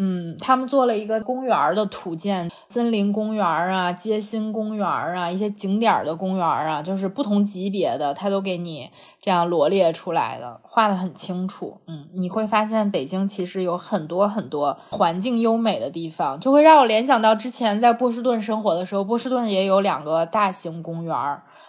[0.00, 8.88] 嗯，他们做了一个公园的图鉴，森林公园啊，街心公园啊，一些景点的公园啊，就是不同级别的，他都给你
[9.20, 11.78] 这样罗列出来的，画的很清楚。
[11.88, 21.14] 嗯，你会发现北京其实有很多很多环境优美的地方，就会让我联想到之前在波士顿生活的时候，波士顿也有两个大型公园，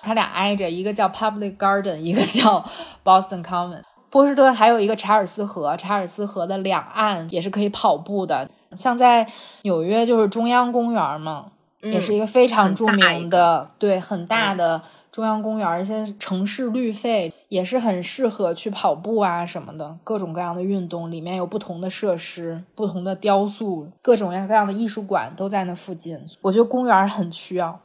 [0.03, 2.63] 它俩挨着，一个叫 Public Garden，一个叫
[3.03, 3.81] Boston Common。
[4.09, 8.49] 波士顿还有一个查尔斯河，查尔斯河的两岸也是可以跑步的。
[8.75, 9.27] 像在
[9.63, 11.47] 纽约就是中央公园嘛，
[11.81, 14.81] 也是一个非常著名的，对，很大的
[15.11, 15.81] 中央公园。
[15.81, 21.11] 一些城市绿肺也是很适合去跑步啊什么的，各种各样的运动。
[21.11, 26.19] 里面有不同的设施、不同的雕塑、各种各样的艺术馆都在那附近。
[26.41, 27.79] 我觉得公园很需要。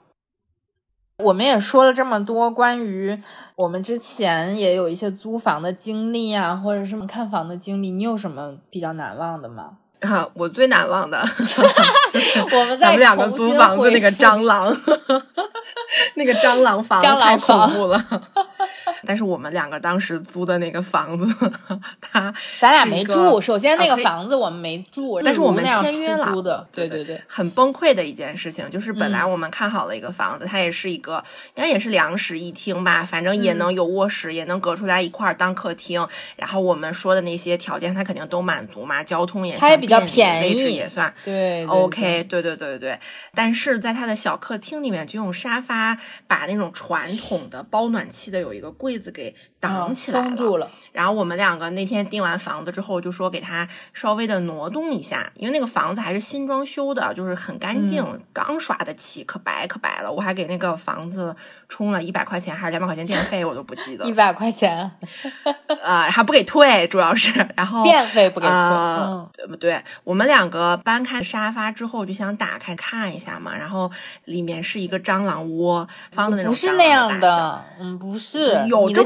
[1.22, 3.16] 我们也说了这么多关于
[3.54, 9.70] 我们之前也有一些租房的经历啊，或者什么看房的经历，你有什么比较难忘的吗？
[10.00, 11.18] 啊，我最难忘的，
[12.52, 14.76] 我们 咱们两个租房子那个蟑螂，
[16.16, 18.04] 那个蟑螂房太恐怖了。
[19.06, 21.50] 但是我们两个当时租的那个房子，
[22.00, 23.40] 他咱俩没住。
[23.40, 26.32] 首先那个房子我们没住，但是我们签约了。
[26.32, 31.22] 租的，对对对，很崩溃的一件事情，就是本来我们看好了一个房子，它也是一个
[31.54, 36.06] 应该也是两室一厅吧，反正也能有卧室，也能隔出来一块当客厅。
[36.36, 42.98] 然后我们说的那些条件，它肯定都满足嘛，交通也它也比较便宜，位置也算对，OK，对对对对对。
[43.34, 48.94] 但是在它的小客厅里面，就用沙发把那种传统的包暖气的有一个柜。
[48.94, 49.34] 柜子给
[49.68, 60.10] 挡起来封住了，然后我们两个那天订完房子之后，就说给他稍微的挪动一下，因为那个房子还是新装修的，就是很干净，刚刷的漆，可白可白了。
[60.10, 61.34] 我还给那个房子
[61.68, 64.04] 充了一百块钱还是两百块钱电费，我都不记得。
[64.08, 64.90] 一百块钱，
[65.82, 68.54] 呃，还不给退，主要是， 然后电费不给退。
[68.54, 69.82] 嗯，对不对？
[70.04, 73.90] 我们两个搬开沙发之后就想打开看一下嘛，然后
[74.24, 78.84] 里面是一个蟑螂窝，放的那种不是那样的，嗯，不是有。
[78.84, 79.02] 你的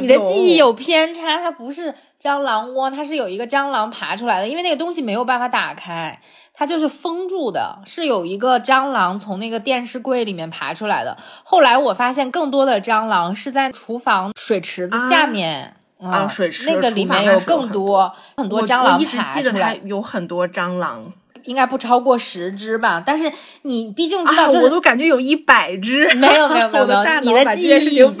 [0.00, 6.20] 你的记忆有偏差，它不是蟑螂窝，它是有一个蟑螂爬出来的，因为那个东西没有办法打开，
[6.52, 11.16] 它就是封住的，是有一个蟑螂从那个电视柜里面爬出来的。
[11.44, 21.12] 后来我发现更多的蟑螂是在厨房水池子下面啊，水池那个里面有更多很多蟑螂爬出来，有很多蟑螂。
[21.46, 23.30] 应该不超过十只吧，但是
[23.62, 26.06] 你毕竟知道，我都感觉有一百只。
[26.14, 28.14] 没有没有没有没有， 你的记忆已经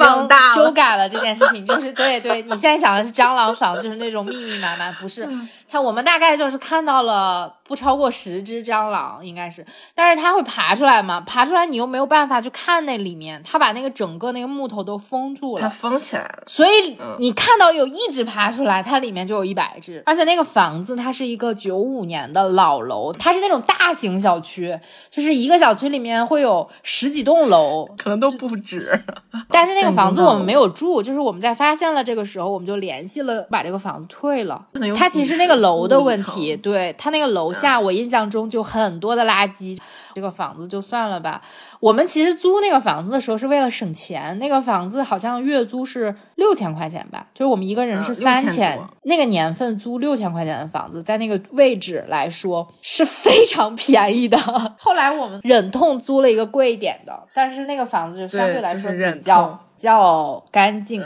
[0.54, 5.28] 修改了这件事情，就是对对，你现在想的是蟑螂房，就是那种密密麻麻，不是。
[5.68, 9.64] 它我们大概就是看到了不超过十只蟑螂，应该是，
[9.94, 11.20] 但是它会爬出来嘛？
[11.22, 16.44] 爬出来你又没有办法去看那里面，它把那个整个那个木头都封住了，它封起来了。
[16.46, 20.00] 所以你看到有一只爬出来，它里面就有一百只。
[20.06, 24.78] 而且那个房子它是一个九五年的老楼，它是那种大型小区，
[25.10, 29.02] 就是一个小区里面会有十几栋楼，可能都不止。
[29.50, 34.64] 但是那个房子我们没有 住，就是我们在发现了这个时候，我们就联系了，把这个房子退了。
[34.94, 35.55] 它其实那个。
[35.56, 39.78] 楼的问题，对他那个楼下，我印象中就很多的垃圾。
[40.14, 41.42] 这个房子就算了吧。
[41.78, 48.80] 我们其实租那个房子的时候是为了省钱，那个房子好像月租是六千块钱吧，就是我们一个人是三千。
[49.02, 54.38] 那个年份租六千块钱的房子，在那个位置来说是非常便宜的。
[54.78, 61.04] 后来我们忍痛租了一个贵一点的，但是那个房子就相对来说比较比较干净。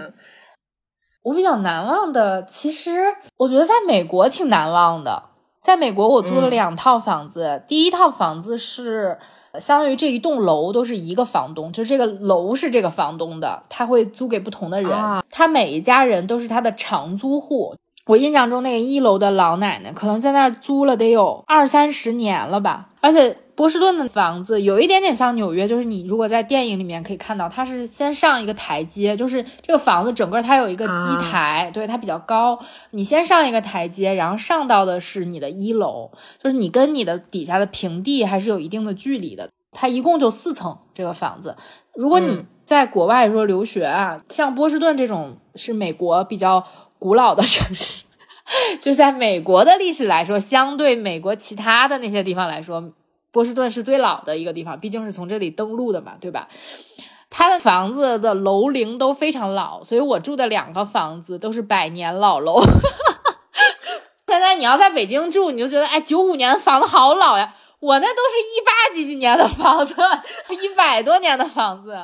[1.23, 5.25] 我比较难忘的，其实我觉得在美国挺难忘的。
[5.61, 7.63] 在美国，我租了两套房子。
[7.69, 9.19] 第一套房子是
[9.59, 15.23] 相当于这一栋楼都是一个房东，就是这个楼是这个房东的，他会租给不同的人。
[15.31, 17.75] 他每一家人都是他的长租户。
[18.07, 23.37] 我印象中，那个一楼的老奶奶可能在那儿租了得有二三十年了吧，而且。
[23.57, 32.59] 波士顿的房子有一点点像纽约，就是你如果在电影里面可以看到，它是先上一个台阶，就是这个房子整个它有一个基台，对它比较高，
[32.93, 36.11] 你先上一个台阶，然后上到的是你的一楼，
[36.43, 39.51] 就是你跟你的底下的平地还是有一定的距离的。
[39.73, 41.55] 它一共就四层这个房子，
[41.95, 46.65] 如果你在国外说留学啊，像波士顿这种是美国比较
[47.01, 48.05] 古老的城市，
[48.81, 52.93] 就在美国的历史来说，相对美国其他的那些地方来说。
[53.33, 56.49] 波士顿是最老的一个地方，毕竟是从这里登陆的嘛，对吧？
[57.31, 62.61] 他的房子的楼龄都非常老，所以我住的两个房子都是百年老楼。
[64.27, 67.55] 现在你要在北京住，你就觉得哎，九五年的房子好老呀。
[67.79, 69.95] 我那都是一八几几年的房子，
[70.61, 71.97] 一百多年的房子，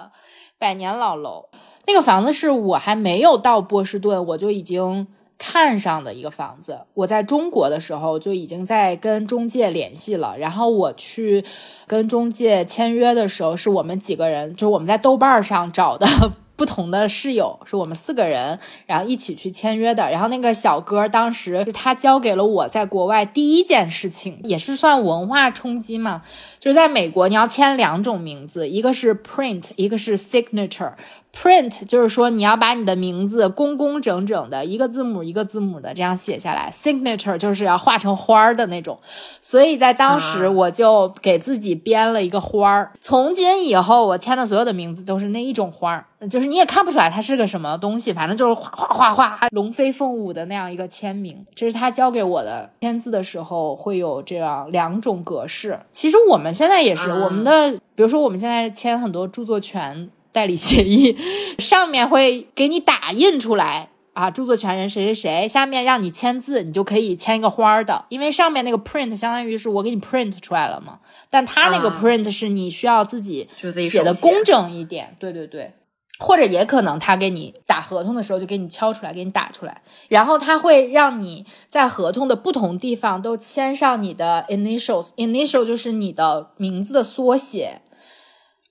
[0.58, 1.48] 百年老楼。
[1.86, 5.06] 那个房子是我还没有到波士顿，我就已经
[5.38, 6.80] 看上的一个房子。
[6.94, 11.44] 我在中国的时候就已经在跟中介联系了，然后我去
[11.86, 16.06] 跟中介签约的时候，是我们几个人，就我们在豆瓣上找的。
[16.56, 20.10] 不同的室友是我们四个人，然后一起去签约的。
[20.10, 26.22] 然后那个小哥当时他教给了我在国外第一件事情，也是算文化冲击嘛。
[26.58, 30.94] 就是在美国你要签两种名字，一个是 print，一个是 signature。
[31.38, 38.98] Print 就是说你要把你的名字工工整整的一个字母一个字母的这样写下来，Signature 就是要画成花儿的那种。
[39.42, 42.92] 所以在当时我就给自己编了一个花儿。
[43.02, 51.44] 从今以后我签的所有的名字都是那一种花儿，就是你也看不出来它是个什么东西，反正就是画画画画龙飞凤舞的那样一个签名。
[51.54, 55.78] 这是他教给我的，签字的时候会有这样两种格式。
[55.92, 60.10] 其实我们现在也是，我们的比如说我们现在签很多著作权。
[60.36, 61.16] 代理协议
[61.58, 70.98] 上面会给你打印出来啊，著作权人谁谁谁，下面让你签字，你就可以签一个花儿的，因为上面那个 print 相当于是我给你 print 出来了嘛，
[71.30, 73.48] 但他那个 print 是你需要自己
[73.88, 74.04] 写。
[74.04, 75.72] 的工整一点，对对对，
[76.18, 87.80] 或者也可能他给你打合同的时候就给你敲出来，给你打出来，然后他会让你在合同的不同地方都签上你的 initials，initial 就是你的名字的缩写。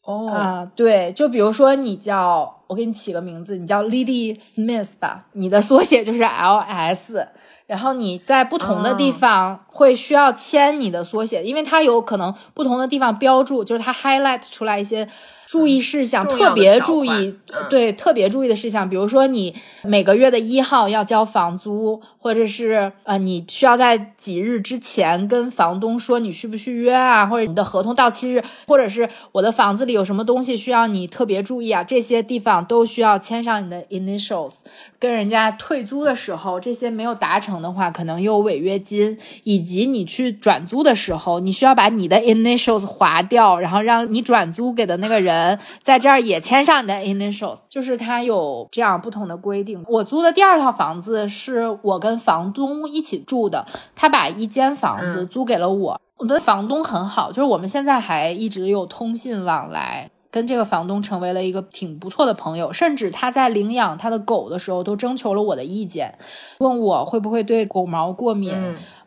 [0.06, 7.28] 哦啊，对，就比如说你叫我给你起个名字，你叫 Lily Smith 吧，你的缩写就是 L S，
[7.66, 15.08] 然后你在不同的地方会需要签你的缩写，因为它有可能不同的地方标注，就是它 highlight 出来一些。
[15.46, 17.36] 注意事项，特别注意，
[17.70, 34.62] 对，特别注意的事项，比如说你每个月的一号要交房租，或者是呃，你需要在几日之前跟房东说你续不续约啊，或者你的合同到期日，或者是我的房子里有什么东西需要你特别注意啊，这些地方都需要签上你的 initials。
[34.98, 45.34] 跟人家退租的时候，这些没有达成的话，可能有违约金，以及你去转租的时候，你需要把你的 initials 划掉，然后让你转租给的那个人
[45.81, 49.83] 在这儿也签上你的 initials，就是他有这样不同的规定。
[49.88, 53.65] 我租的第二套房子是我跟房东一起住的，
[53.95, 60.09] 他把一间房子租给了我，我的房东很好，就是我们现在还一直有通信往来。
[60.31, 66.17] 跟这个房东成为了一个挺不错的朋友，甚至他在领养他的狗的时候都征求了我的意见，
[66.57, 68.53] 问我会不会对狗毛过敏，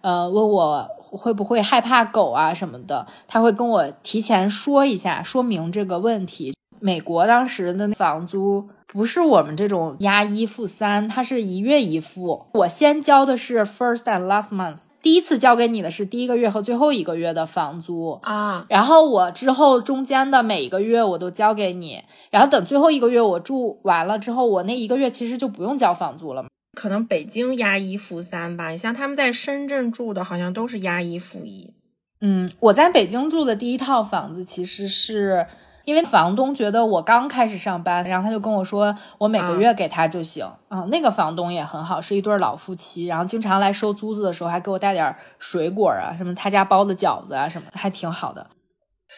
[0.01, 6.55] 呃，问我会不会害怕狗啊什么的，他会跟我提前说一下，说明这个问题。
[6.81, 8.69] 美国当时的房租。
[8.91, 12.47] 不是我们这种押一付三，它是一月一付。
[12.55, 18.65] 我先交的是 first and last month，第一次交给你的是第一个月和最后一个月的房租啊。
[18.71, 26.47] 然后我之后中间的每一个月我都交给你，然后等最后一个月我住完了之后，我那一个月其实就不用交房租了。
[26.75, 31.73] 可能北京押一付三吧，你像他们在深圳住的，好像都是押一付一。
[32.21, 35.47] 嗯，我在北京住的第一套房子其实是。
[35.85, 40.47] 因为房东觉得我刚开始上班，然后他就跟我说，我每个月给他就行。
[40.69, 48.49] 嗯，那个房东也很好，是一对老夫妻，然后经常来收租子的时候还给我带点水果啊，什么他家包的饺子啊什么，还挺好的。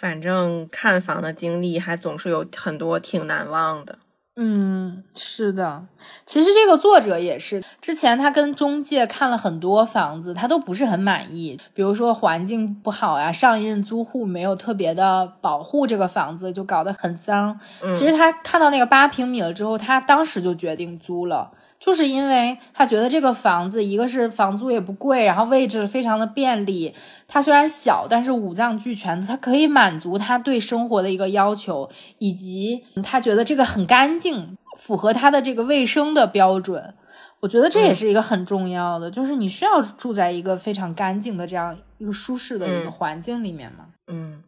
[0.01, 3.99] 反正看房的经历还总是有很多挺难忘的。
[4.43, 5.85] 嗯，是的，
[6.25, 17.61] 其实这个作者也是，之前他跟中介看了很多房子，他都不是很满意，比如说环境不好呀，上一任租户没有特别的保护这个房子，就搞得很脏。
[17.93, 21.51] 其实他看到那个八平米了之后，他当时就决定租了。
[21.81, 26.95] 就是因为他觉得这个房子，一个是房租也不贵，然后位置非常的便利。
[27.27, 36.95] 它虽然小，但是五脏俱全，它可以满足他对生活的一个要求，以及他觉得这个很干净，符合他的这个卫生的标准。
[37.41, 43.87] 我觉得这也是一个很重要的，就是你需要住在一个非常干净的这样一个舒适的一个环境里面嘛。
[44.09, 44.43] 嗯，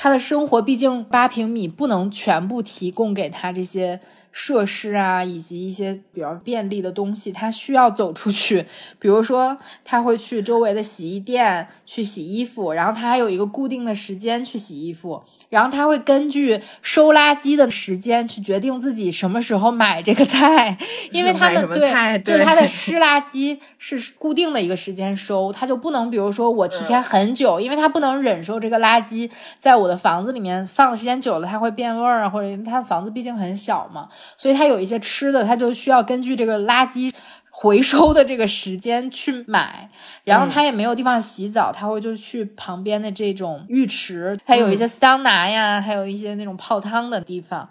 [0.00, 4.00] 他的生活毕竟八平米，不能全部提供给他这些。
[4.30, 8.66] 设施啊，以及一些比较便利的东西，他需要走出去。
[9.00, 15.24] 比如说，他会去周围的洗衣店去洗衣服，然后他还有一个固定的时间去洗衣服。
[15.48, 20.76] 然后他会根据收垃圾的时间去决定自己什么时候买这个菜，
[21.10, 37.12] 因为他们对，就是他的湿垃圾是固定的一个时间收，他就不能比如说我提前很久，因为他不能忍受这个垃圾在我的房子里面放的时间久了，它会变味儿啊，或者因为他的房子毕竟很小嘛，所以他有一些吃的，他就需要根据这个垃圾。
[37.60, 39.90] 回收的这个时间去买，
[40.22, 47.68] 然后他也没有地方洗澡，他会就去旁边的这种浴池，还有一些桑拿呀，还有一些那种泡汤的地方。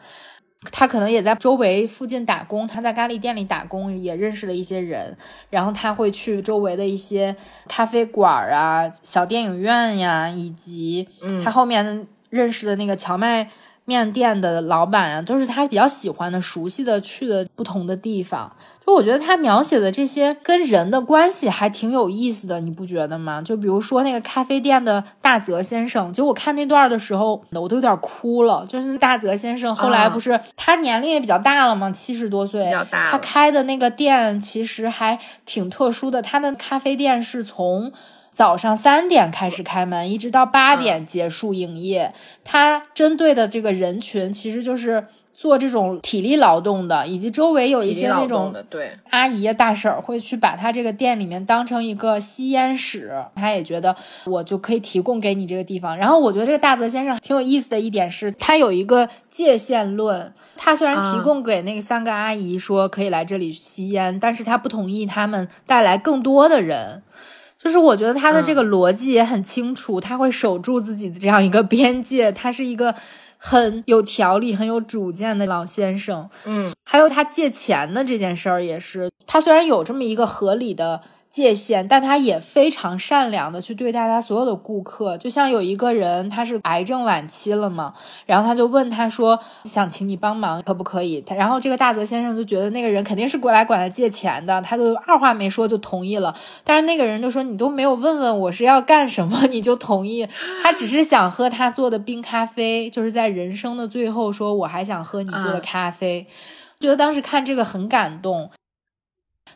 [0.74, 5.16] 他可能也在周围附近打工，他在咖喱店里打工，也认识了一些人。
[5.50, 7.34] 然后他会去周围的一些
[7.70, 11.08] 咖啡馆啊、小电影院呀，以及
[11.46, 13.50] 他后面认识的那个荞麦
[13.88, 18.52] 面店的老板啊，都是他比较喜欢的、熟悉的去的不同的地方。
[18.86, 23.42] 就我觉得他描写的这些跟人的关系还挺有意思的，你不觉得吗？
[23.42, 28.66] 就比如说那个咖啡店的大泽先生，就我看那段的时候，我都有点哭了。
[28.68, 31.90] 就是大泽先生后来不是他年龄也比较大了嘛？
[31.92, 33.10] 七十多岁，比较大。
[33.10, 37.94] 他开的那个店其实还挺特殊的，他的咖啡店是从
[38.38, 42.14] 早上三点开始开门，一直到八点结束营业。
[42.44, 45.08] 他针对的这个人群其实就是。
[45.38, 55.96] 做这种体力劳动的，以及周围有一些那种对阿姨大婶儿会去把他这个店里面当成一个吸烟室，他也觉得我就可以提供给你这个地方。
[55.96, 60.34] 然后我觉得这个大泽先生挺有意思的一点是，他有一个界限论。
[60.56, 67.04] 他虽然提供给那个三个阿姨说可以来这里吸烟，但是他不同意他们带来更多的人。
[67.68, 72.95] 就是我觉得他的这个逻辑也很清楚，他会守住自己的这样一个边界，他是一个。
[73.39, 81.01] 很有条理、很有主见的老先生，嗯，还有他借钱的这件事儿也是，他虽然有这么一个合理的。
[81.30, 85.17] 界限，但他也非常善良的去对待他所有的顾客。
[85.17, 87.93] 就像有一个人，他是癌症晚期了嘛，
[88.25, 96.34] 然后他就问他说：“想请你帮忙，可不可以？”他然后这个大泽先生就觉得那个人肯定是过来管他借钱的，他就二话没说就同意了。
[96.63, 100.28] 但是那个人就说：“你都没有问问我是要干什么，你就同意？
[100.63, 106.25] 他只是想喝他做的冰咖啡，就是在人生的最后说我还想喝你做的咖啡。”
[106.80, 108.51] 觉得当时看这个很感动。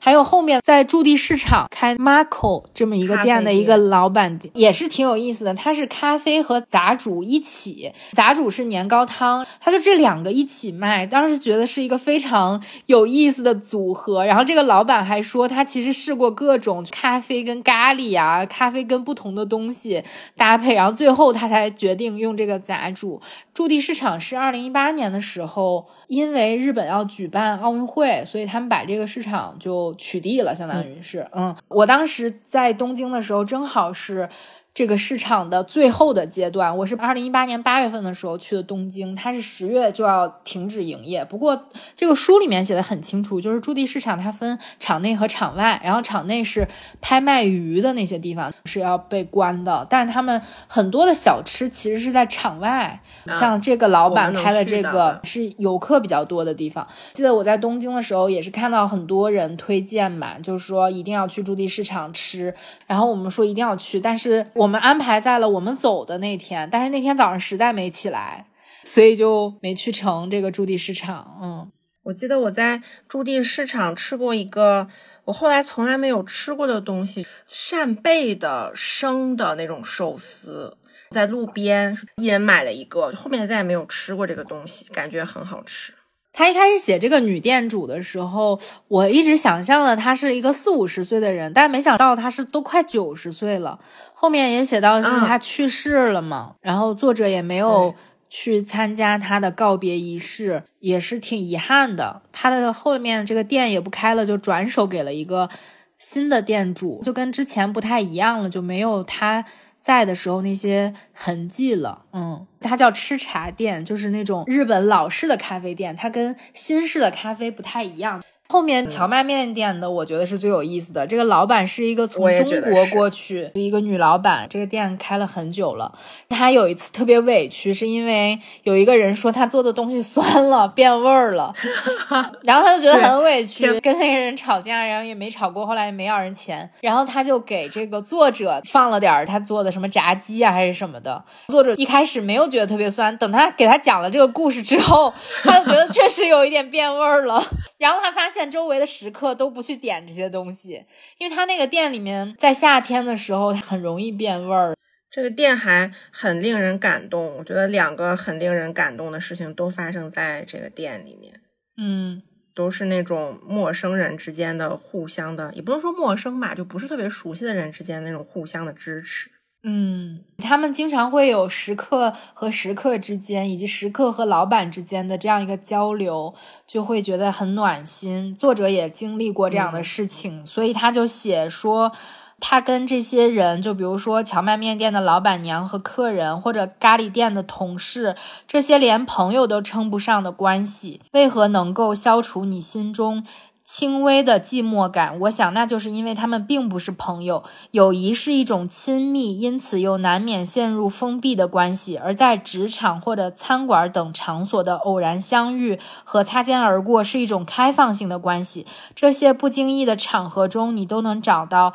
[0.03, 14.25] 还有后面在驻地市场开 Marco 这么一个店的一个老板也是挺有意思的，他是咖啡和杂煮一起，杂煮是年糕汤，他就这两个一起卖，当时觉得是一个非常有意思的组合。
[14.25, 20.03] 然后这个老板还说他其实试过各种咖啡跟咖喱啊，咖啡跟不同的东西
[20.35, 23.21] 搭配，然后最后他才决定用这个杂煮。
[23.53, 34.29] 驻地市场是二零一八年的时候，因为日本要举办奥运会，所以他们把这个市场就取缔了，相当于是，嗯，我当时在东京的时候，正好是。
[34.73, 41.25] 这个市场的最后的阶段，我是二零一八年八月份的时候去的东京，它是十月就要停止营业。
[41.25, 41.67] 不过
[41.97, 46.65] 这个书里面写的很清楚，就是驻地市场它分场内和场外，然后场内是
[47.01, 56.87] 拍卖鱼的那些地方是要被关的，但是他们很多的小吃其实是在场外，像这个老板开的这个是游客比较多的地方。
[57.13, 62.55] 记得我在东京的时候也是看到很多人推荐嘛，就是说一定要去驻地市场吃，
[62.87, 64.47] 然后我们说一定要去，但是。
[64.61, 68.45] 我们安排在了我们走的那天，但是那天早上实在没起来，
[68.85, 71.39] 所以就没去成这个驻地市场。
[71.41, 71.71] 嗯，
[72.03, 74.87] 我记得我在驻地市场吃过一个
[75.25, 80.77] 我后来从来没有吃过的东西——扇贝的生的那种寿司，
[81.09, 85.91] 在路边一人买了一个，后面再也没有吃过这个东西，感觉很好吃。
[86.33, 93.79] 他一开始写这个女店主的时候，我一直想象的她是一个四五十岁的人，但没想到她是都快九十岁了。
[94.13, 97.93] 后面也写到是她去世了嘛，然后作者也没有
[98.29, 102.21] 去参加她的告别仪式，也是挺遗憾的。
[102.31, 105.49] 她的后面这个店也不开了，就转手给了一个
[105.97, 109.43] 新的店主，就跟之前不太一样了，就没有他。
[109.81, 118.21] 在的时候那些痕迹了，嗯，它叫吃茶店，就是那种日本老式的咖啡店，它跟新式的咖啡不太一样。
[118.51, 121.07] 后面荞麦面店的，我觉得是最有意思的。
[121.07, 125.93] 这个老板是一个从中国过去一个女老板，这个店开了很久了。
[126.27, 131.53] 她有一次特别委屈，是因为有一个人说她做的东西酸了，变味儿了，
[132.43, 141.23] 然后她就觉得很委屈，跟那个人吵架，然后也没吵过，后来也没要人钱，然后她就给这个作者放了点她做的什么炸鸡啊还是什么的。
[141.47, 147.41] 作者一开始没有觉得特别酸，等他给他讲了这个故事之后，他就觉得确实有一点变味儿了，
[147.77, 148.40] 然后他发现。
[148.49, 150.85] 周围的食客都不去点这些东西，
[151.17, 154.75] 因为他那个店里面在夏天的时候很容易变味儿。
[155.09, 161.41] 这个店还很令人感动，我觉得两个很令人感动的事情都发生在这个店里面。
[161.75, 162.21] 嗯，
[162.55, 169.29] 都是那种陌生人之间的互相的，也不能说陌生吧，就不是特别熟悉的人之间那种互相的支持。
[169.63, 176.33] 嗯，他们经常会有食客和食客之间，以及食客和老板之间的这样一个交流，
[176.65, 178.33] 就会觉得很暖心。
[178.33, 181.91] 作者也经历过这样的事情，所以他就写说，
[182.39, 188.15] 他跟这些人，就比如说荞麦面店的老板娘和客人，或者咖喱店的同事，
[188.47, 193.23] 这些连朋友都称不上的关系，为何能够消除你心中？
[193.71, 197.45] 轻微的寂寞感，我想那就是因为他们并不是朋友。
[197.71, 201.95] 友谊是一种亲密，因此又难免陷入封闭的关系。
[201.95, 208.67] 而在职场或者餐馆等场所的偶然相遇和擦肩而过是一种开放性的关系。
[208.93, 211.71] 这些不经意的场合中，你都能找到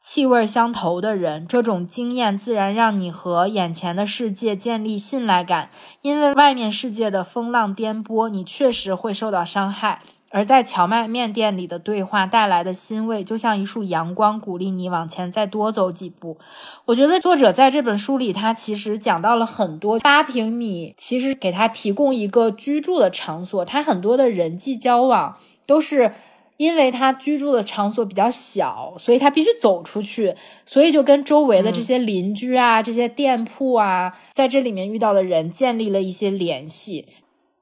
[0.00, 1.46] 气味相投的人。
[1.46, 5.70] 这种经验自然让你和眼前的世界建立信赖感，
[6.02, 10.00] 因为外面世界的风浪颠簸，你确实会受到伤害。
[10.30, 16.36] 而在荞麦面店里的对话带来的欣慰，就像一束阳光，鼓励你往前再多走几步。
[16.86, 23.64] 我觉得作者在这本书里，他其实讲到了很多八平米，其实给他提供一个居住的场所。
[23.64, 26.12] 他很多的人际交往都是
[26.56, 37.06] 因为他居住的场所比较小，所以他必须走出去，所以就跟周围的这些邻居啊、这些店铺啊，在这里面遇到的人建立了一些联系。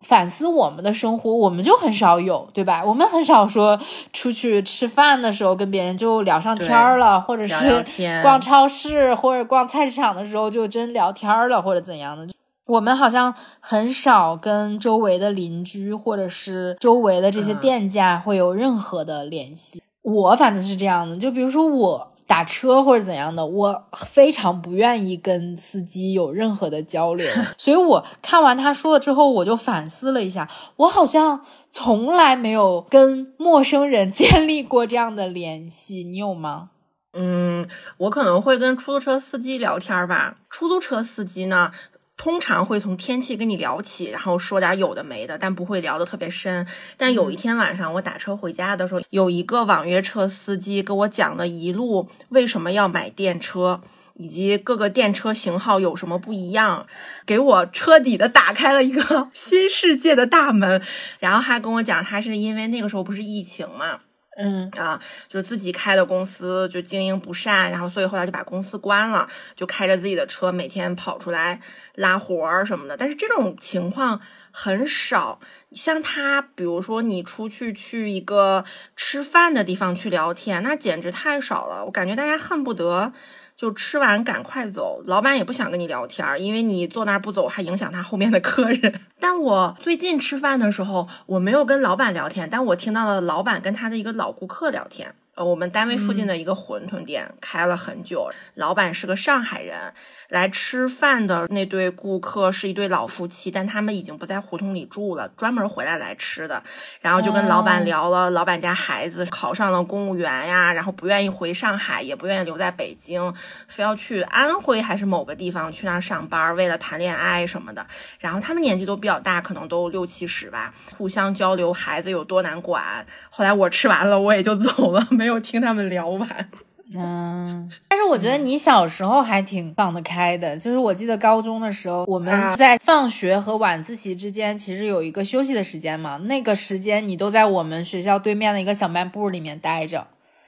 [0.04, 2.84] 反思我们的生活，我们就很少有，对吧？
[2.84, 3.80] 我们很少说
[4.12, 7.84] 出去吃饭的时候跟别人就聊上天儿了，或者是
[8.22, 12.28] 逛超市或者逛菜市场的时候就真聊天了，或者怎样的。
[12.66, 19.82] 我们好像很少跟周围的邻居或者是周围的这些店家会有任何的联系。
[20.02, 22.13] 我反正是这样的，就比如说我。
[22.26, 27.26] 打车或者怎样的，我非常不愿意跟司机有任何的交流，
[27.58, 36.70] 所以我看完他说了之后，我就反思了一下，我好像从来没有跟陌生人 建立过这样的联系，你有吗？
[37.16, 37.68] 嗯，
[37.98, 41.70] 我可能会跟出租车司机聊天吧，出租车司机呢。
[42.16, 46.66] 通常会从天气跟你聊起，然后说点有的没的，但不会聊得特别深。
[46.96, 53.80] 但有一天晚上，我打车回家的时候，有一个网约车司机跟我讲了一路为什么要买电车，
[54.14, 56.86] 以及各个电车型号有什么不一样，
[57.26, 60.80] 给我彻底的打开了一个新世界的大门。
[61.18, 64.00] 然后还跟我讲，他是因为那个时候不是疫情嘛。
[64.36, 71.60] 嗯啊，就自己开的公司就经营不善，然后所以后来就把公司关了，就开着自己的车每天跑出来
[71.94, 72.96] 拉活儿什么的。
[72.96, 74.20] 但是这种情况
[74.50, 75.38] 很少，
[75.72, 78.64] 像他，比如说你出去去一个
[78.96, 81.84] 吃饭的地方去聊天，那简直太少了。
[81.84, 83.12] 我感觉大家恨不得。
[83.56, 89.00] 就吃完赶快走，老板也不想跟你聊天，因为你坐那儿不走，还影响他后面的客人。
[89.20, 95.14] 但我最近吃饭的时候，我没有跟老板聊天，但我听到了老板跟他的一个老顾客聊天。
[95.36, 99.92] 呃，我们单位附近的一个馄饨店开了很久，老板是个上海人。
[100.28, 106.62] 来吃饭的那对顾客是一对老夫妻，但他们已经不在胡同里住了，专门回来来吃的。
[107.00, 113.32] 然后就跟老板聊了，老板家孩子考上了公务员呀，然后不愿意回上海，也不愿意留在北京，
[113.68, 117.86] 非要去安徽还是某个地方去那儿上班，为了谈恋爱什么的。
[118.18, 123.06] 然后他们年纪都比较大，可能都六七十吧，互相交流孩子有多难管。
[123.30, 126.48] 后来我吃完了，我也就走了，没有听他们聊完。
[126.94, 130.56] 嗯，但是我觉得你小时候还挺放得开的。
[130.56, 136.18] 就是我记得高中的时候，我们在放学和晚自习之间其实有一个休息的时间嘛。
[136.18, 140.06] 那个时间你都在我们学校对面的一个小卖部里面待着，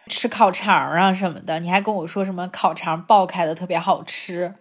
[0.08, 1.58] 吃烤肠啊什么的。
[1.58, 4.54] 你还跟我说什么烤肠爆开的特别好吃。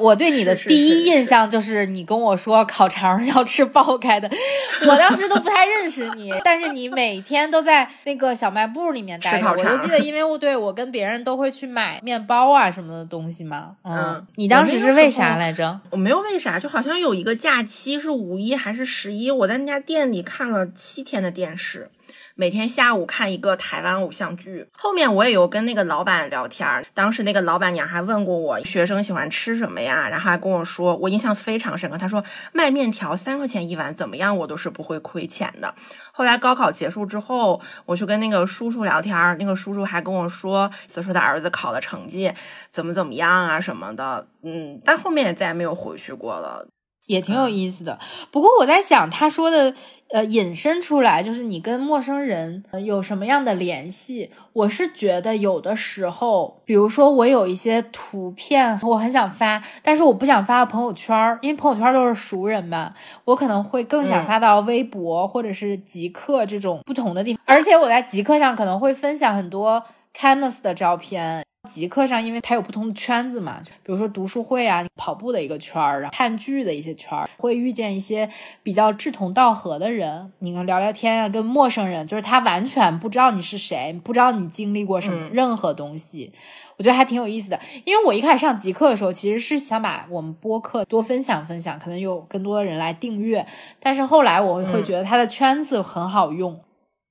[0.00, 4.30] 我对你的第一印象就是你跟我说烤肠要吃爆开的，
[4.86, 13.72] 我当时都不太认识你，但是你每天都在那个小卖部里面待着，我就记得，因为我对我跟别人都会去买面包啊什么的东西嘛。
[13.84, 15.80] 嗯，你当时是为啥来着？
[15.90, 21.90] 我没有为啥，就好像有一个假期是五一还是十一，我在那家店里看了七天的电视。
[22.38, 31.96] 每天下午看一个台湾偶像剧，后面我也有跟那个老板聊天，当时那个老板娘还问过我学生喜欢吃什么呀，然后还跟我说，我印象非常深刻。
[31.96, 32.22] 他说
[32.52, 35.74] 卖面条三块钱一碗，怎么样我都是不会亏钱的。
[36.12, 42.30] 后来高考结束之后，我去跟那个叔叔聊天，那个叔叔还跟我说，他说他儿子考的成绩
[42.70, 46.66] 怎么怎么样啊什么的，嗯，但后面也再也没有回去过了。
[47.06, 47.96] 也挺有意思的，
[48.32, 49.72] 不过我在想，他说的，
[50.10, 54.30] 呃，引申出来就是你跟陌生人有什么样的联系？
[54.52, 62.94] 我是觉得有的时候，比如说我有一些图片，我很想发，但是我不想发到朋友圈，因为朋友圈都是熟人嘛，
[63.24, 69.82] 我可能会更想发到微博或者是极客这种不同的地方，而且我在极客上可能会分享很多
[70.16, 71.44] Canus 的照片。
[71.66, 78.28] 极客上，因为它有不同的圈子嘛，比如说读书会啊、跑步的一个圈儿，然后看剧的一些圈儿，会遇见一些
[78.62, 86.32] 比较志同道合的人，你能聊聊天啊，跟陌生人，就是他完全不知道你是谁，不知道你经历过什么任何东西，
[86.76, 87.58] 我觉得还挺有意思的。
[87.84, 93.46] 因为我一开始上极客的时候，其实是想把我们播客多分享分享，可能有更多的人来订阅，
[93.80, 96.60] 但是后来我会觉得它的圈子很好用。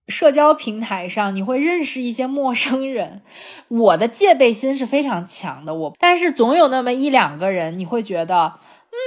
[0.07, 3.21] 社交平台上，你会认识一些陌生人。
[3.67, 8.53] 我的戒备心是非常强的，我但是总有那么一两个人，你会觉得，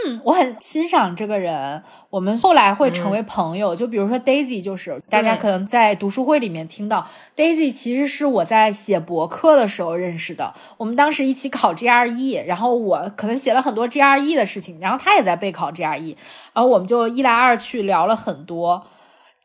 [0.06, 1.82] 嗯，我很欣赏这个人。
[2.10, 3.76] 我们后来会成为朋友。
[3.76, 10.52] 就比如说 Daisy，就是大家可能在读书会里面听到 Daisy，其实是我在写博客的时候认识的。
[10.78, 16.16] 我们当时一起考 GRE，然后我可能写了很多 GRE 的事情，然后他也在备考 GRE，
[16.52, 18.84] 然后我们就一来二去聊了很多。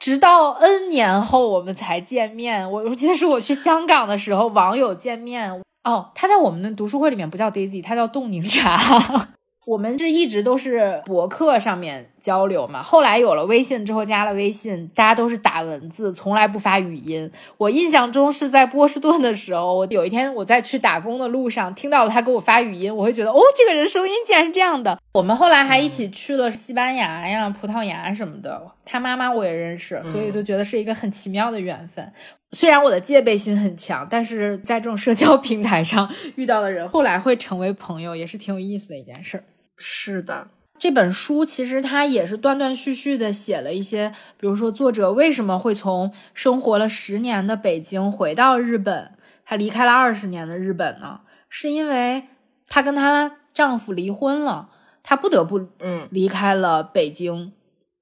[0.03, 5.49] 直到 N 年后我们才见面，我我记得是我去香港的时候网友见面
[5.85, 8.77] 哦，他在我们的读书会里面不叫 Daisy，他叫冻柠茶。
[9.65, 17.29] 我们这一直都是博客上面交流嘛，后来有了微信之后加了微信，大家都是打文字，从来不发语音。
[17.57, 24.97] 我印象中是在波士顿的时候，我有一天我在去打工的路上听到了他给我发语音，我会觉得哦，这个人声音竟然是这样的。
[25.11, 32.09] 我们后来还一起去了西班牙呀、葡萄牙什么的，他妈妈我也认识，所以就觉得是一个很奇妙的缘分。
[32.53, 39.43] 虽然我的戒备心很强，但是在这种社交平台上遇到的人，后来会成为朋友，也是挺有意思的一件事。
[39.75, 40.47] 是的，
[40.83, 49.13] 这本书其实它也是断断续续的写了一些，比如说作者为什么会从生活了十年的北京回到日本，
[49.45, 51.21] 她离开了二十年的日本呢？
[51.47, 52.27] 是因为
[52.67, 54.71] 她跟她丈夫离婚了，
[55.03, 57.53] 她不得不嗯离开了北京。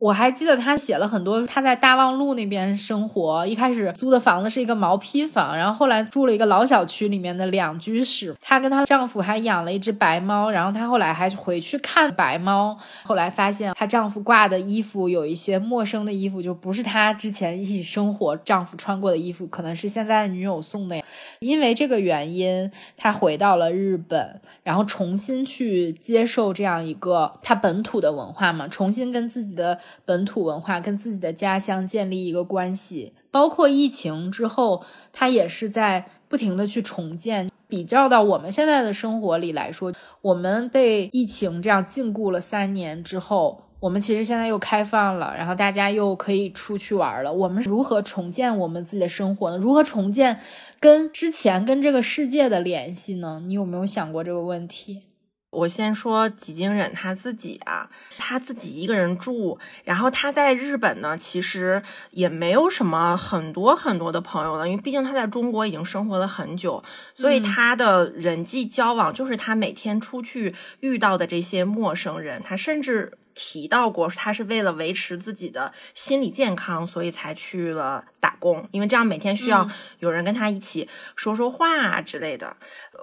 [0.02, 8.36] 我还记得她写了很多，她在大望路那边生活，一开始租的房子是一个毛坯房，然后后来住了一个老小区里面的两居室。
[8.42, 21.00] 她跟她丈夫还养了一只白猫，然后她后来还回去看白猫，后来发现她丈夫挂的衣服有一些陌生的衣服，就不是她之前一起生活丈夫穿过的衣服，可能是现在的女友送的。
[21.42, 29.78] 因为这个原因，她回到了日本，然后重新去接受这样一个她本土的文化嘛，重新跟自己的。
[30.06, 37.50] 本土文化跟自己的家乡建立一个关系，包括疫情之后，他也是在不停的去重建。
[37.68, 47.32] 比较到我们现在的生活里来说，我们被疫情这样禁锢了三年之后，我们其实现在又开放了，然后大家又可以出去玩了。
[47.32, 49.58] 我们如何重建我们自己的生活呢？
[49.58, 50.38] 如何重建
[50.82, 53.42] 跟之前跟这个世界的联系呢？
[53.46, 55.04] 你有没有想过这个问题？
[55.52, 66.84] 我先说吉京忍他自己啊，他自己一个人住，然后他在日本呢，其实也没有什么很多很多的朋友了，因为毕竟他在中国已经生活了很久，
[67.14, 73.18] 所以他的人际交往就是他每天出去遇到的这些陌生人，他甚至。
[73.44, 79.68] 提到过，他是为了维持自己的心理健康，所以才去了打工，因为这样每天需要
[79.98, 82.56] 有人跟他一起说说话之类的。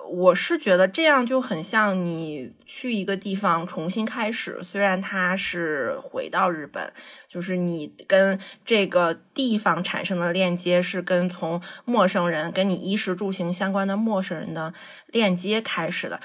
[0.08, 6.92] 我是觉得这样就很像你去一个地方重新开始，虽然他是回到日本，
[7.28, 14.72] 就是你跟这个地方产生的链接是跟从陌生人跟你衣食住行相关的陌生人的
[15.08, 16.20] 链接开始的。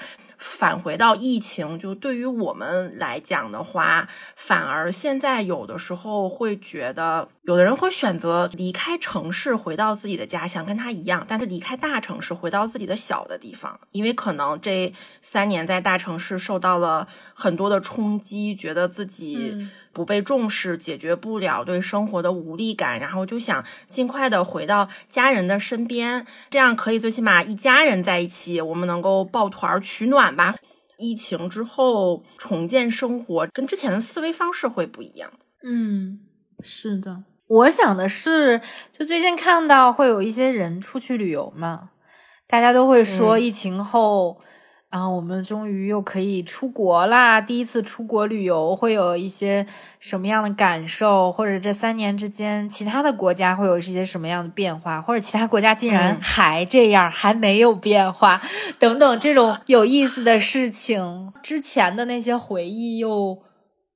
[0.46, 14.92] 返回到疫情，就对于我们来讲的话，反而现在有的时候会觉得，有的人会选择离开城市，回到自己的家乡，跟他一样，但是离开大城市，回到自己的小的地方，因为可能这
[15.22, 19.66] 三年在大城市受到了很多的冲击，觉得自己。
[19.94, 30.56] 不被重视，解决不了对生活的无力感，然后就想尽快的回到家人的身边，这样可以最起码一家人在一起，我们能够抱团取暖吧。
[30.98, 35.30] 疫情之后重建生活，跟之前的思维方式会不一样。
[35.62, 36.20] 嗯，
[36.62, 37.24] 是的。
[37.46, 38.60] 我想的是，
[38.92, 41.90] 就最近看到会有一些人出去旅游嘛，
[42.46, 44.40] 大家都会说疫情后。
[44.94, 47.40] 然后我们终于又可以出国啦！
[47.40, 49.66] 第一次出国旅游会有一些
[49.98, 51.32] 什么样的感受？
[51.32, 55.02] 或者这三年之间，其他的国家会有一些什么样的变化？
[55.02, 58.40] 或者其他国家竟然还这样，还没有变化，
[58.78, 63.40] 等等这种有意思的事情，之前的那些回忆又。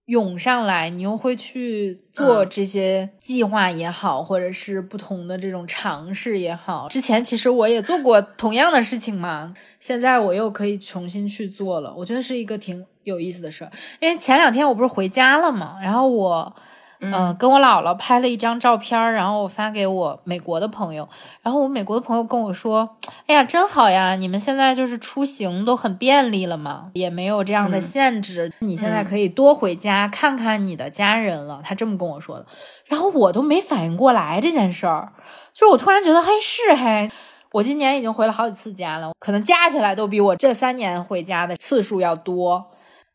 [0.09, 6.89] 涌上来，你又会去做这些计划也好，或者是不同的这种尝试也好。
[6.89, 13.71] 之前其实我也做过同样的事情嘛，现在我又可以重新去做了，我觉得是一个挺有意思的事儿。
[14.01, 16.57] 因为前两天我不是回家了嘛，然后我
[17.01, 21.09] 嗯，跟我姥姥拍了一张照片，然后我发给我美国的朋友，
[21.43, 22.97] 然后我美国的朋友跟我说
[23.29, 32.47] ：“哎呀，真好呀，你们现在就是出行都很便利了嘛，也没有这样的限制，你现在可以多回家看看你的家人了。”他这么跟我说的，
[32.87, 35.13] 然后我都没反应过来这件事儿，
[35.53, 37.09] 就是我突然觉得，嘿，是嘿，
[37.53, 42.67] 我今年已经回了好几次家了，可能加起来都比我这三年回家的次数要多。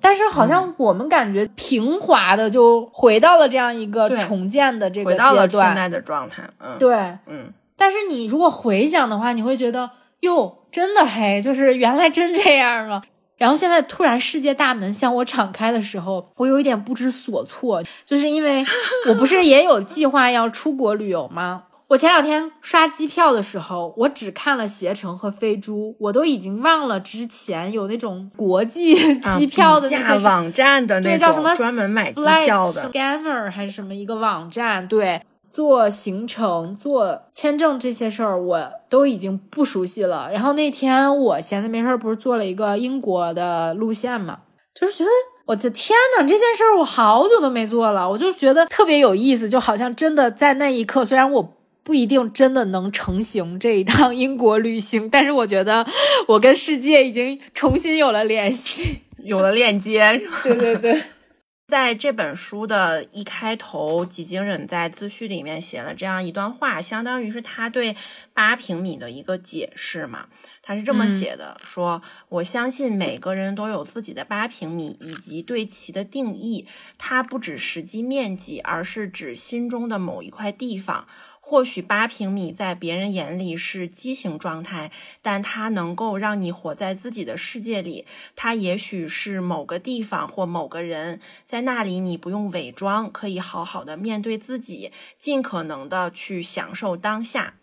[0.01, 6.49] 但是好像我们感觉平滑的就回到了这样一个重建的这个阶段，回到了现在的状态。
[6.59, 6.95] 嗯，对，
[7.27, 7.53] 嗯。
[7.75, 9.89] 但是你如果回想的话，你会觉得
[10.21, 13.01] 哟，真的嘿，就是原来真这样吗？
[13.35, 18.63] 然后现在突然世界大门向我敞开的时候，我有一点不知所措，就是因为
[19.09, 21.63] 我不是也有计划要出国旅游吗？
[21.93, 28.95] 我前两天刷机票的时候，我只看了携程和飞猪，我都已经忘了之前有那种国际
[29.37, 35.21] 机票的那些网站的那叫什么专门买机票的 Scanner 还是什么一个网站，对，
[35.51, 40.31] 做行程、做签证这些事儿我都已经不熟悉了。
[40.33, 44.39] 然后那天我闲着没事儿，不是做了一个英国的路线嘛，
[44.73, 45.11] 就是觉得
[45.45, 51.53] 我的天呐，这件事儿我好久都没做了，我就觉得特别有意思，就好像真的在那一刻，虽然我。
[51.83, 55.85] 不一定真的能成行这一趟英国旅行，但是我觉得
[56.27, 60.21] 我跟世界已经重新有了联系， 有了链接。
[60.43, 61.03] 对对对，
[61.67, 67.97] 在这本书的一开头，几经忍在自序里面写了这样一段话，相当于是他对
[68.33, 70.27] 八平米的一个解释嘛。
[70.65, 76.65] 他是这么写的：说我相信每个人都有自己的八平米以及对其的定义，
[76.97, 81.05] 它不指实际面积，而是指心中的某一块地方。
[81.45, 84.91] 或许八平米在别人眼里是畸形状态，
[85.21, 88.07] 但它能够让你活在自己的世界里。
[88.35, 97.55] 它也许是某个地方或某个人，在那里你不用伪装，可以好好的面对自己，尽可能的去享受当下。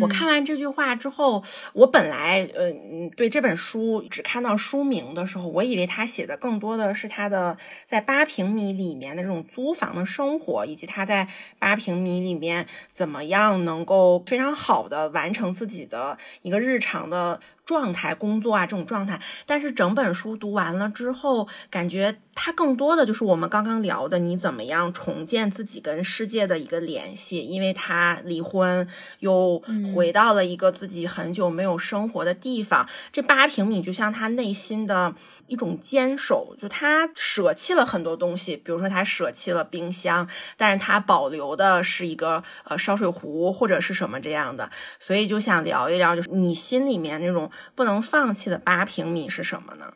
[0.00, 2.72] 我看完这句话之后，我本来呃
[3.16, 7.56] 对这本书只看到书名的时候，我以为他写的更多的是他的
[7.86, 11.28] 在八平米里面的这种租房的生活，以及他在
[11.58, 17.40] 八平米里面怎么样能够非常好的完成自己的一个日常的。
[17.66, 19.20] 状态、工作啊，这种状态。
[19.46, 27.40] 但是整本书读完了之后，感觉它更多的就是我们刚刚聊的，你怎么样重建自己跟世界的一个联系。
[27.40, 28.86] 因为他离婚，
[29.18, 29.62] 又
[29.94, 32.88] 回到了一个自己很久没有生活的地方。
[33.12, 35.14] 这八平米就像他内心的。
[35.50, 44.70] 一种坚守，就他舍弃了很多东西，比如说他舍弃了冰箱，但是他保留的是一个呃烧水壶或者是什么这样的，
[45.00, 49.92] 所以就想聊一聊，就是你心里面那种不能放弃的八平米是什么呢？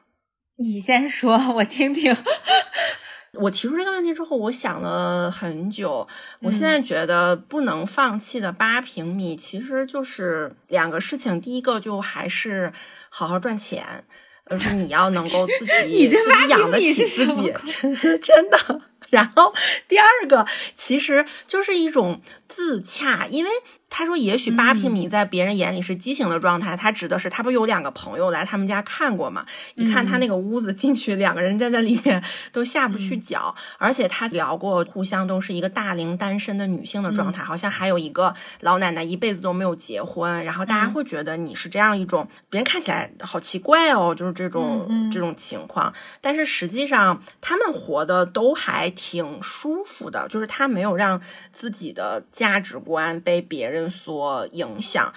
[0.57, 2.17] 你先说，我听听。
[3.35, 6.07] 我提出这个问题之后，我想了很久，
[6.41, 12.73] 我现在觉得不能放弃的八平米其实就是两个事情，第一个就还是
[13.09, 14.05] 好好赚钱。
[14.47, 17.51] 而是你要能够自己 自己养得起自己，
[18.23, 18.83] 真的。
[19.09, 19.55] 然后
[19.89, 23.51] 第二个其实就是一种自洽，因为。
[23.97, 26.77] 他说：“也许八平米在别人眼里是畸形的状态。
[26.77, 29.47] 他指的是他不有两个朋友来他们家看过吗？
[29.77, 32.21] 一看他那个屋子进去，两个人站在里面
[32.51, 33.55] 都下不去脚。
[33.79, 40.45] 而且他聊过，互相都是一个大龄单身的女性的状态，好像还有一个老奶奶一辈子都没有结婚。
[40.45, 45.95] 然后大家会觉得你是这样一种，别人看起来好奇怪哦，就是这种这种情况。
[46.21, 51.21] 但是实际上他们活的都还挺舒服的，就是他没有让
[51.53, 55.13] 自己的价值观被别人。”所影响，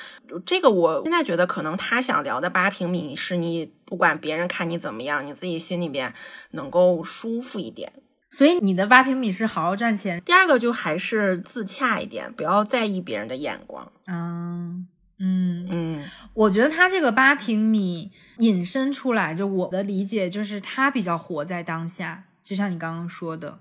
[0.46, 6.14] 这个我现在觉得可能他想聊的八平米是你不管别人看你怎么样，你自己心里边
[6.52, 7.94] 能够舒服一点。
[8.30, 10.22] 所以你的八平米是好好赚钱。
[10.26, 13.90] 第二个就还是自洽一点，不要在意别人的眼光。
[14.06, 14.88] 嗯
[15.18, 16.04] 嗯嗯，
[16.34, 23.60] 我觉得他这个八平米引申出来，就我的理解就是他比较活在当下，就像你刚刚说的，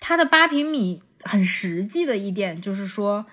[0.00, 3.26] 他的八平米很实际的一点就是说。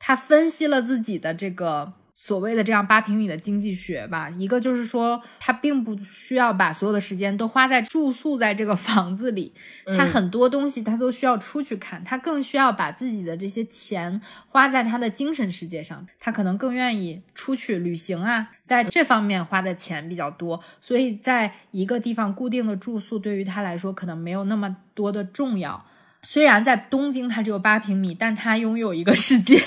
[0.00, 9.54] 他分析了自己的这个所谓的这样八平米的经济学吧，一个就是说他并不需要把所有的时间都花在住宿在这个房子里，
[9.96, 25.86] 他很多东西他都需要出去看，他更需要把自己的这些钱花在他的精神世界上，他可能更愿意出去旅行啊，在这方面花的钱比较多，所以在一个地方固定的住宿对于他来说可能没有那么多的重要。
[26.22, 29.62] 虽然在东京它只有八平米，但它拥有一个世界，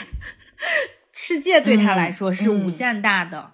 [1.11, 3.51] 世界对他来说是无限大的。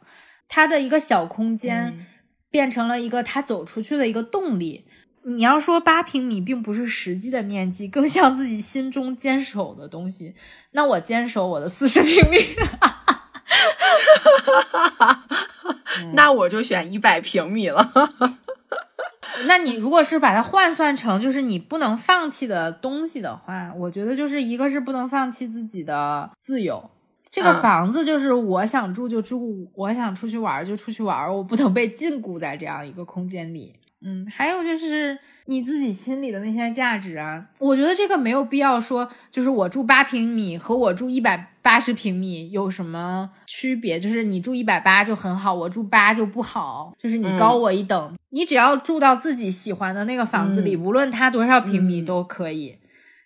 [0.47, 2.05] 他的一个小空间
[2.49, 4.85] 变成了一个他走出去的一个动力。
[5.23, 10.33] 你要说八平米并不是实际的面积，更像自己心中坚守的东西。
[10.71, 12.37] 那我坚守我的四十平米。
[16.13, 17.91] 那我就选一百平米了。
[19.45, 26.89] 那你如果是把它换算成就是你不能放弃的东西的话，我觉得就是一个是不能放弃自己的自由。
[27.31, 33.75] 这个房子就是我想住就住，我想出去玩就出去玩，我不能被禁锢在这样一个空间里。
[34.01, 43.99] 嗯，还有就是你自己心里的那些价值啊，我觉得这个没有必要说，就是我住八平米和我住一百八十平米有什么区别？
[43.99, 48.15] 就是你住一百八就很好，我住八就不好，就是你高我一等。
[48.29, 52.77] 你只要住到自己喜欢的那个房子里，无论它多少平米都可以。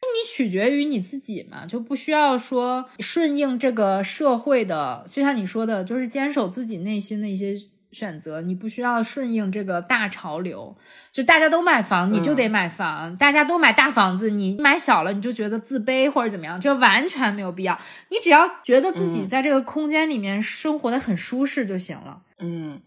[0.01, 7.57] 你取决于你自己嘛，就不需要说顺应这个社会的，就像你说的，就是坚守自己内心的一些。
[7.93, 10.75] 选择你不需要顺应这个大潮流，
[11.11, 17.79] 就大家都买房，你就得买房；大家都买大房子，你买小了你就觉得自卑或者怎么样，这完全没有必要。
[18.09, 22.23] 你只要觉得自己在这个空间里面生活的很舒适就行了。
[22.39, 22.81] 嗯，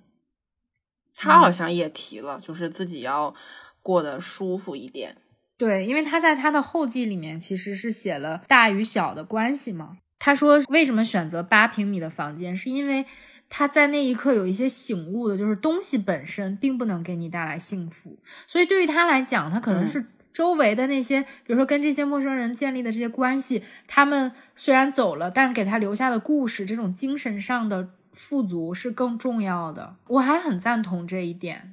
[1.14, 3.32] 他好像也提了，就是自己要
[3.80, 5.16] 过得舒服一点。
[5.56, 9.98] 对，因为他在他的后记里面其实是写了大与小的关系嘛。
[10.18, 13.06] 他说为什么选择八平米的房间，是因为。
[13.48, 29.96] 他在那一刻有一些醒悟的，就是东西本身并不能给你带来幸福，所以对于他来讲，他可能是周围的那些，比如说跟这些陌生人建立的这些关系，他们虽然走了，但给他留下的故事，这种精神上的富足是更重要的。
[30.08, 31.72] 我还很赞同这一点。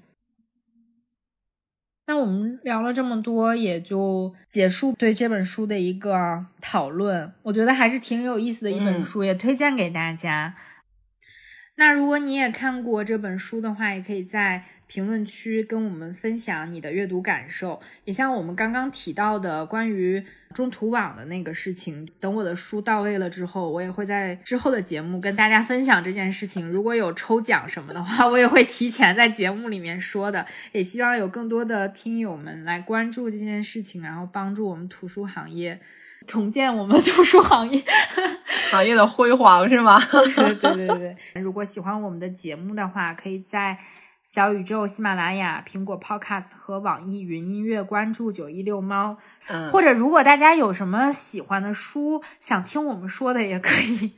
[2.05, 7.34] 那我们聊了这么多，也就结束对这本书的一个讨论。
[7.43, 10.53] 我觉得还是挺有意思的一本书，也推荐给大家。
[11.76, 17.82] 那如果你也看过这本书的话，也可以在评论区跟我们分享你的阅读感受。
[18.05, 26.69] 也像我们刚刚提到的关于中途网的那个事情，等我的书到位了之后，我也会在之后的节目跟大家分享这件事情。
[26.69, 30.45] 如果有抽奖什么的话，我也会提前在节目里面说的。
[30.74, 35.80] 也希望有更多的听友们来关注这件事情，然后帮助我们图书行业。
[36.28, 37.82] 重建我们 图书行业，
[38.71, 39.99] 行业的辉煌是吗？
[40.36, 41.41] 对对对对对。
[41.41, 43.78] 如果喜欢我们的节目的话，可以在
[44.24, 49.17] 小宇宙、喜马拉雅、苹果 Podcast 和网易云音乐关注九一六猫。
[49.49, 49.69] 嗯。
[49.71, 54.11] 或者，如果大家有什么喜欢的书，想听我们说的，也可以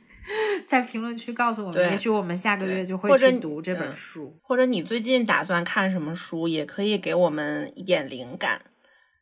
[0.68, 1.82] 在评论区告诉我们。
[1.90, 4.36] 也许我们下个月就会去读这本书。
[4.42, 8.60] 或者你最近打算看什么书，也可以给我们一点灵感。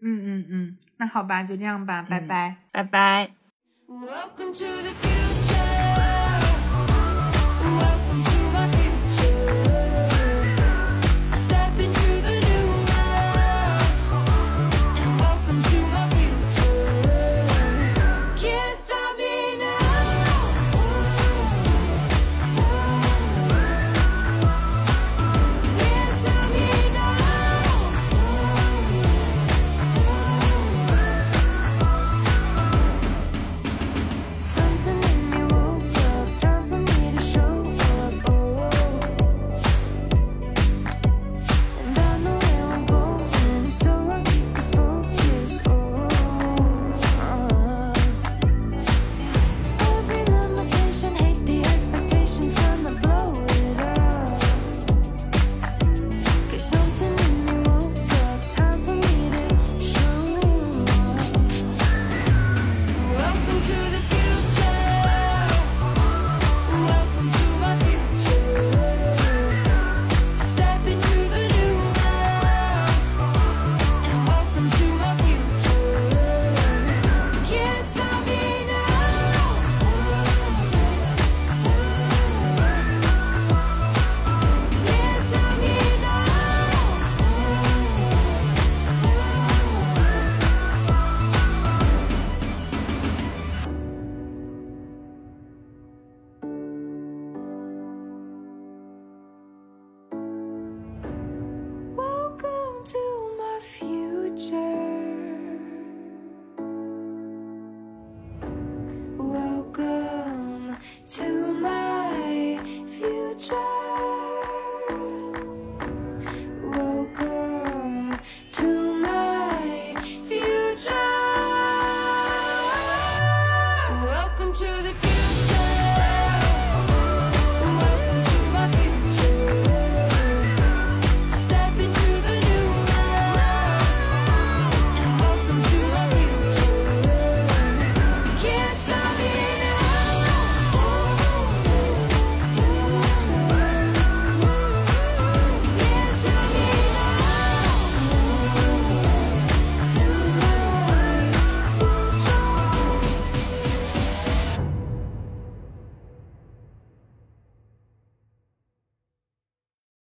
[0.06, 3.30] 嗯嗯嗯，那好吧，就这样吧，拜拜，拜拜。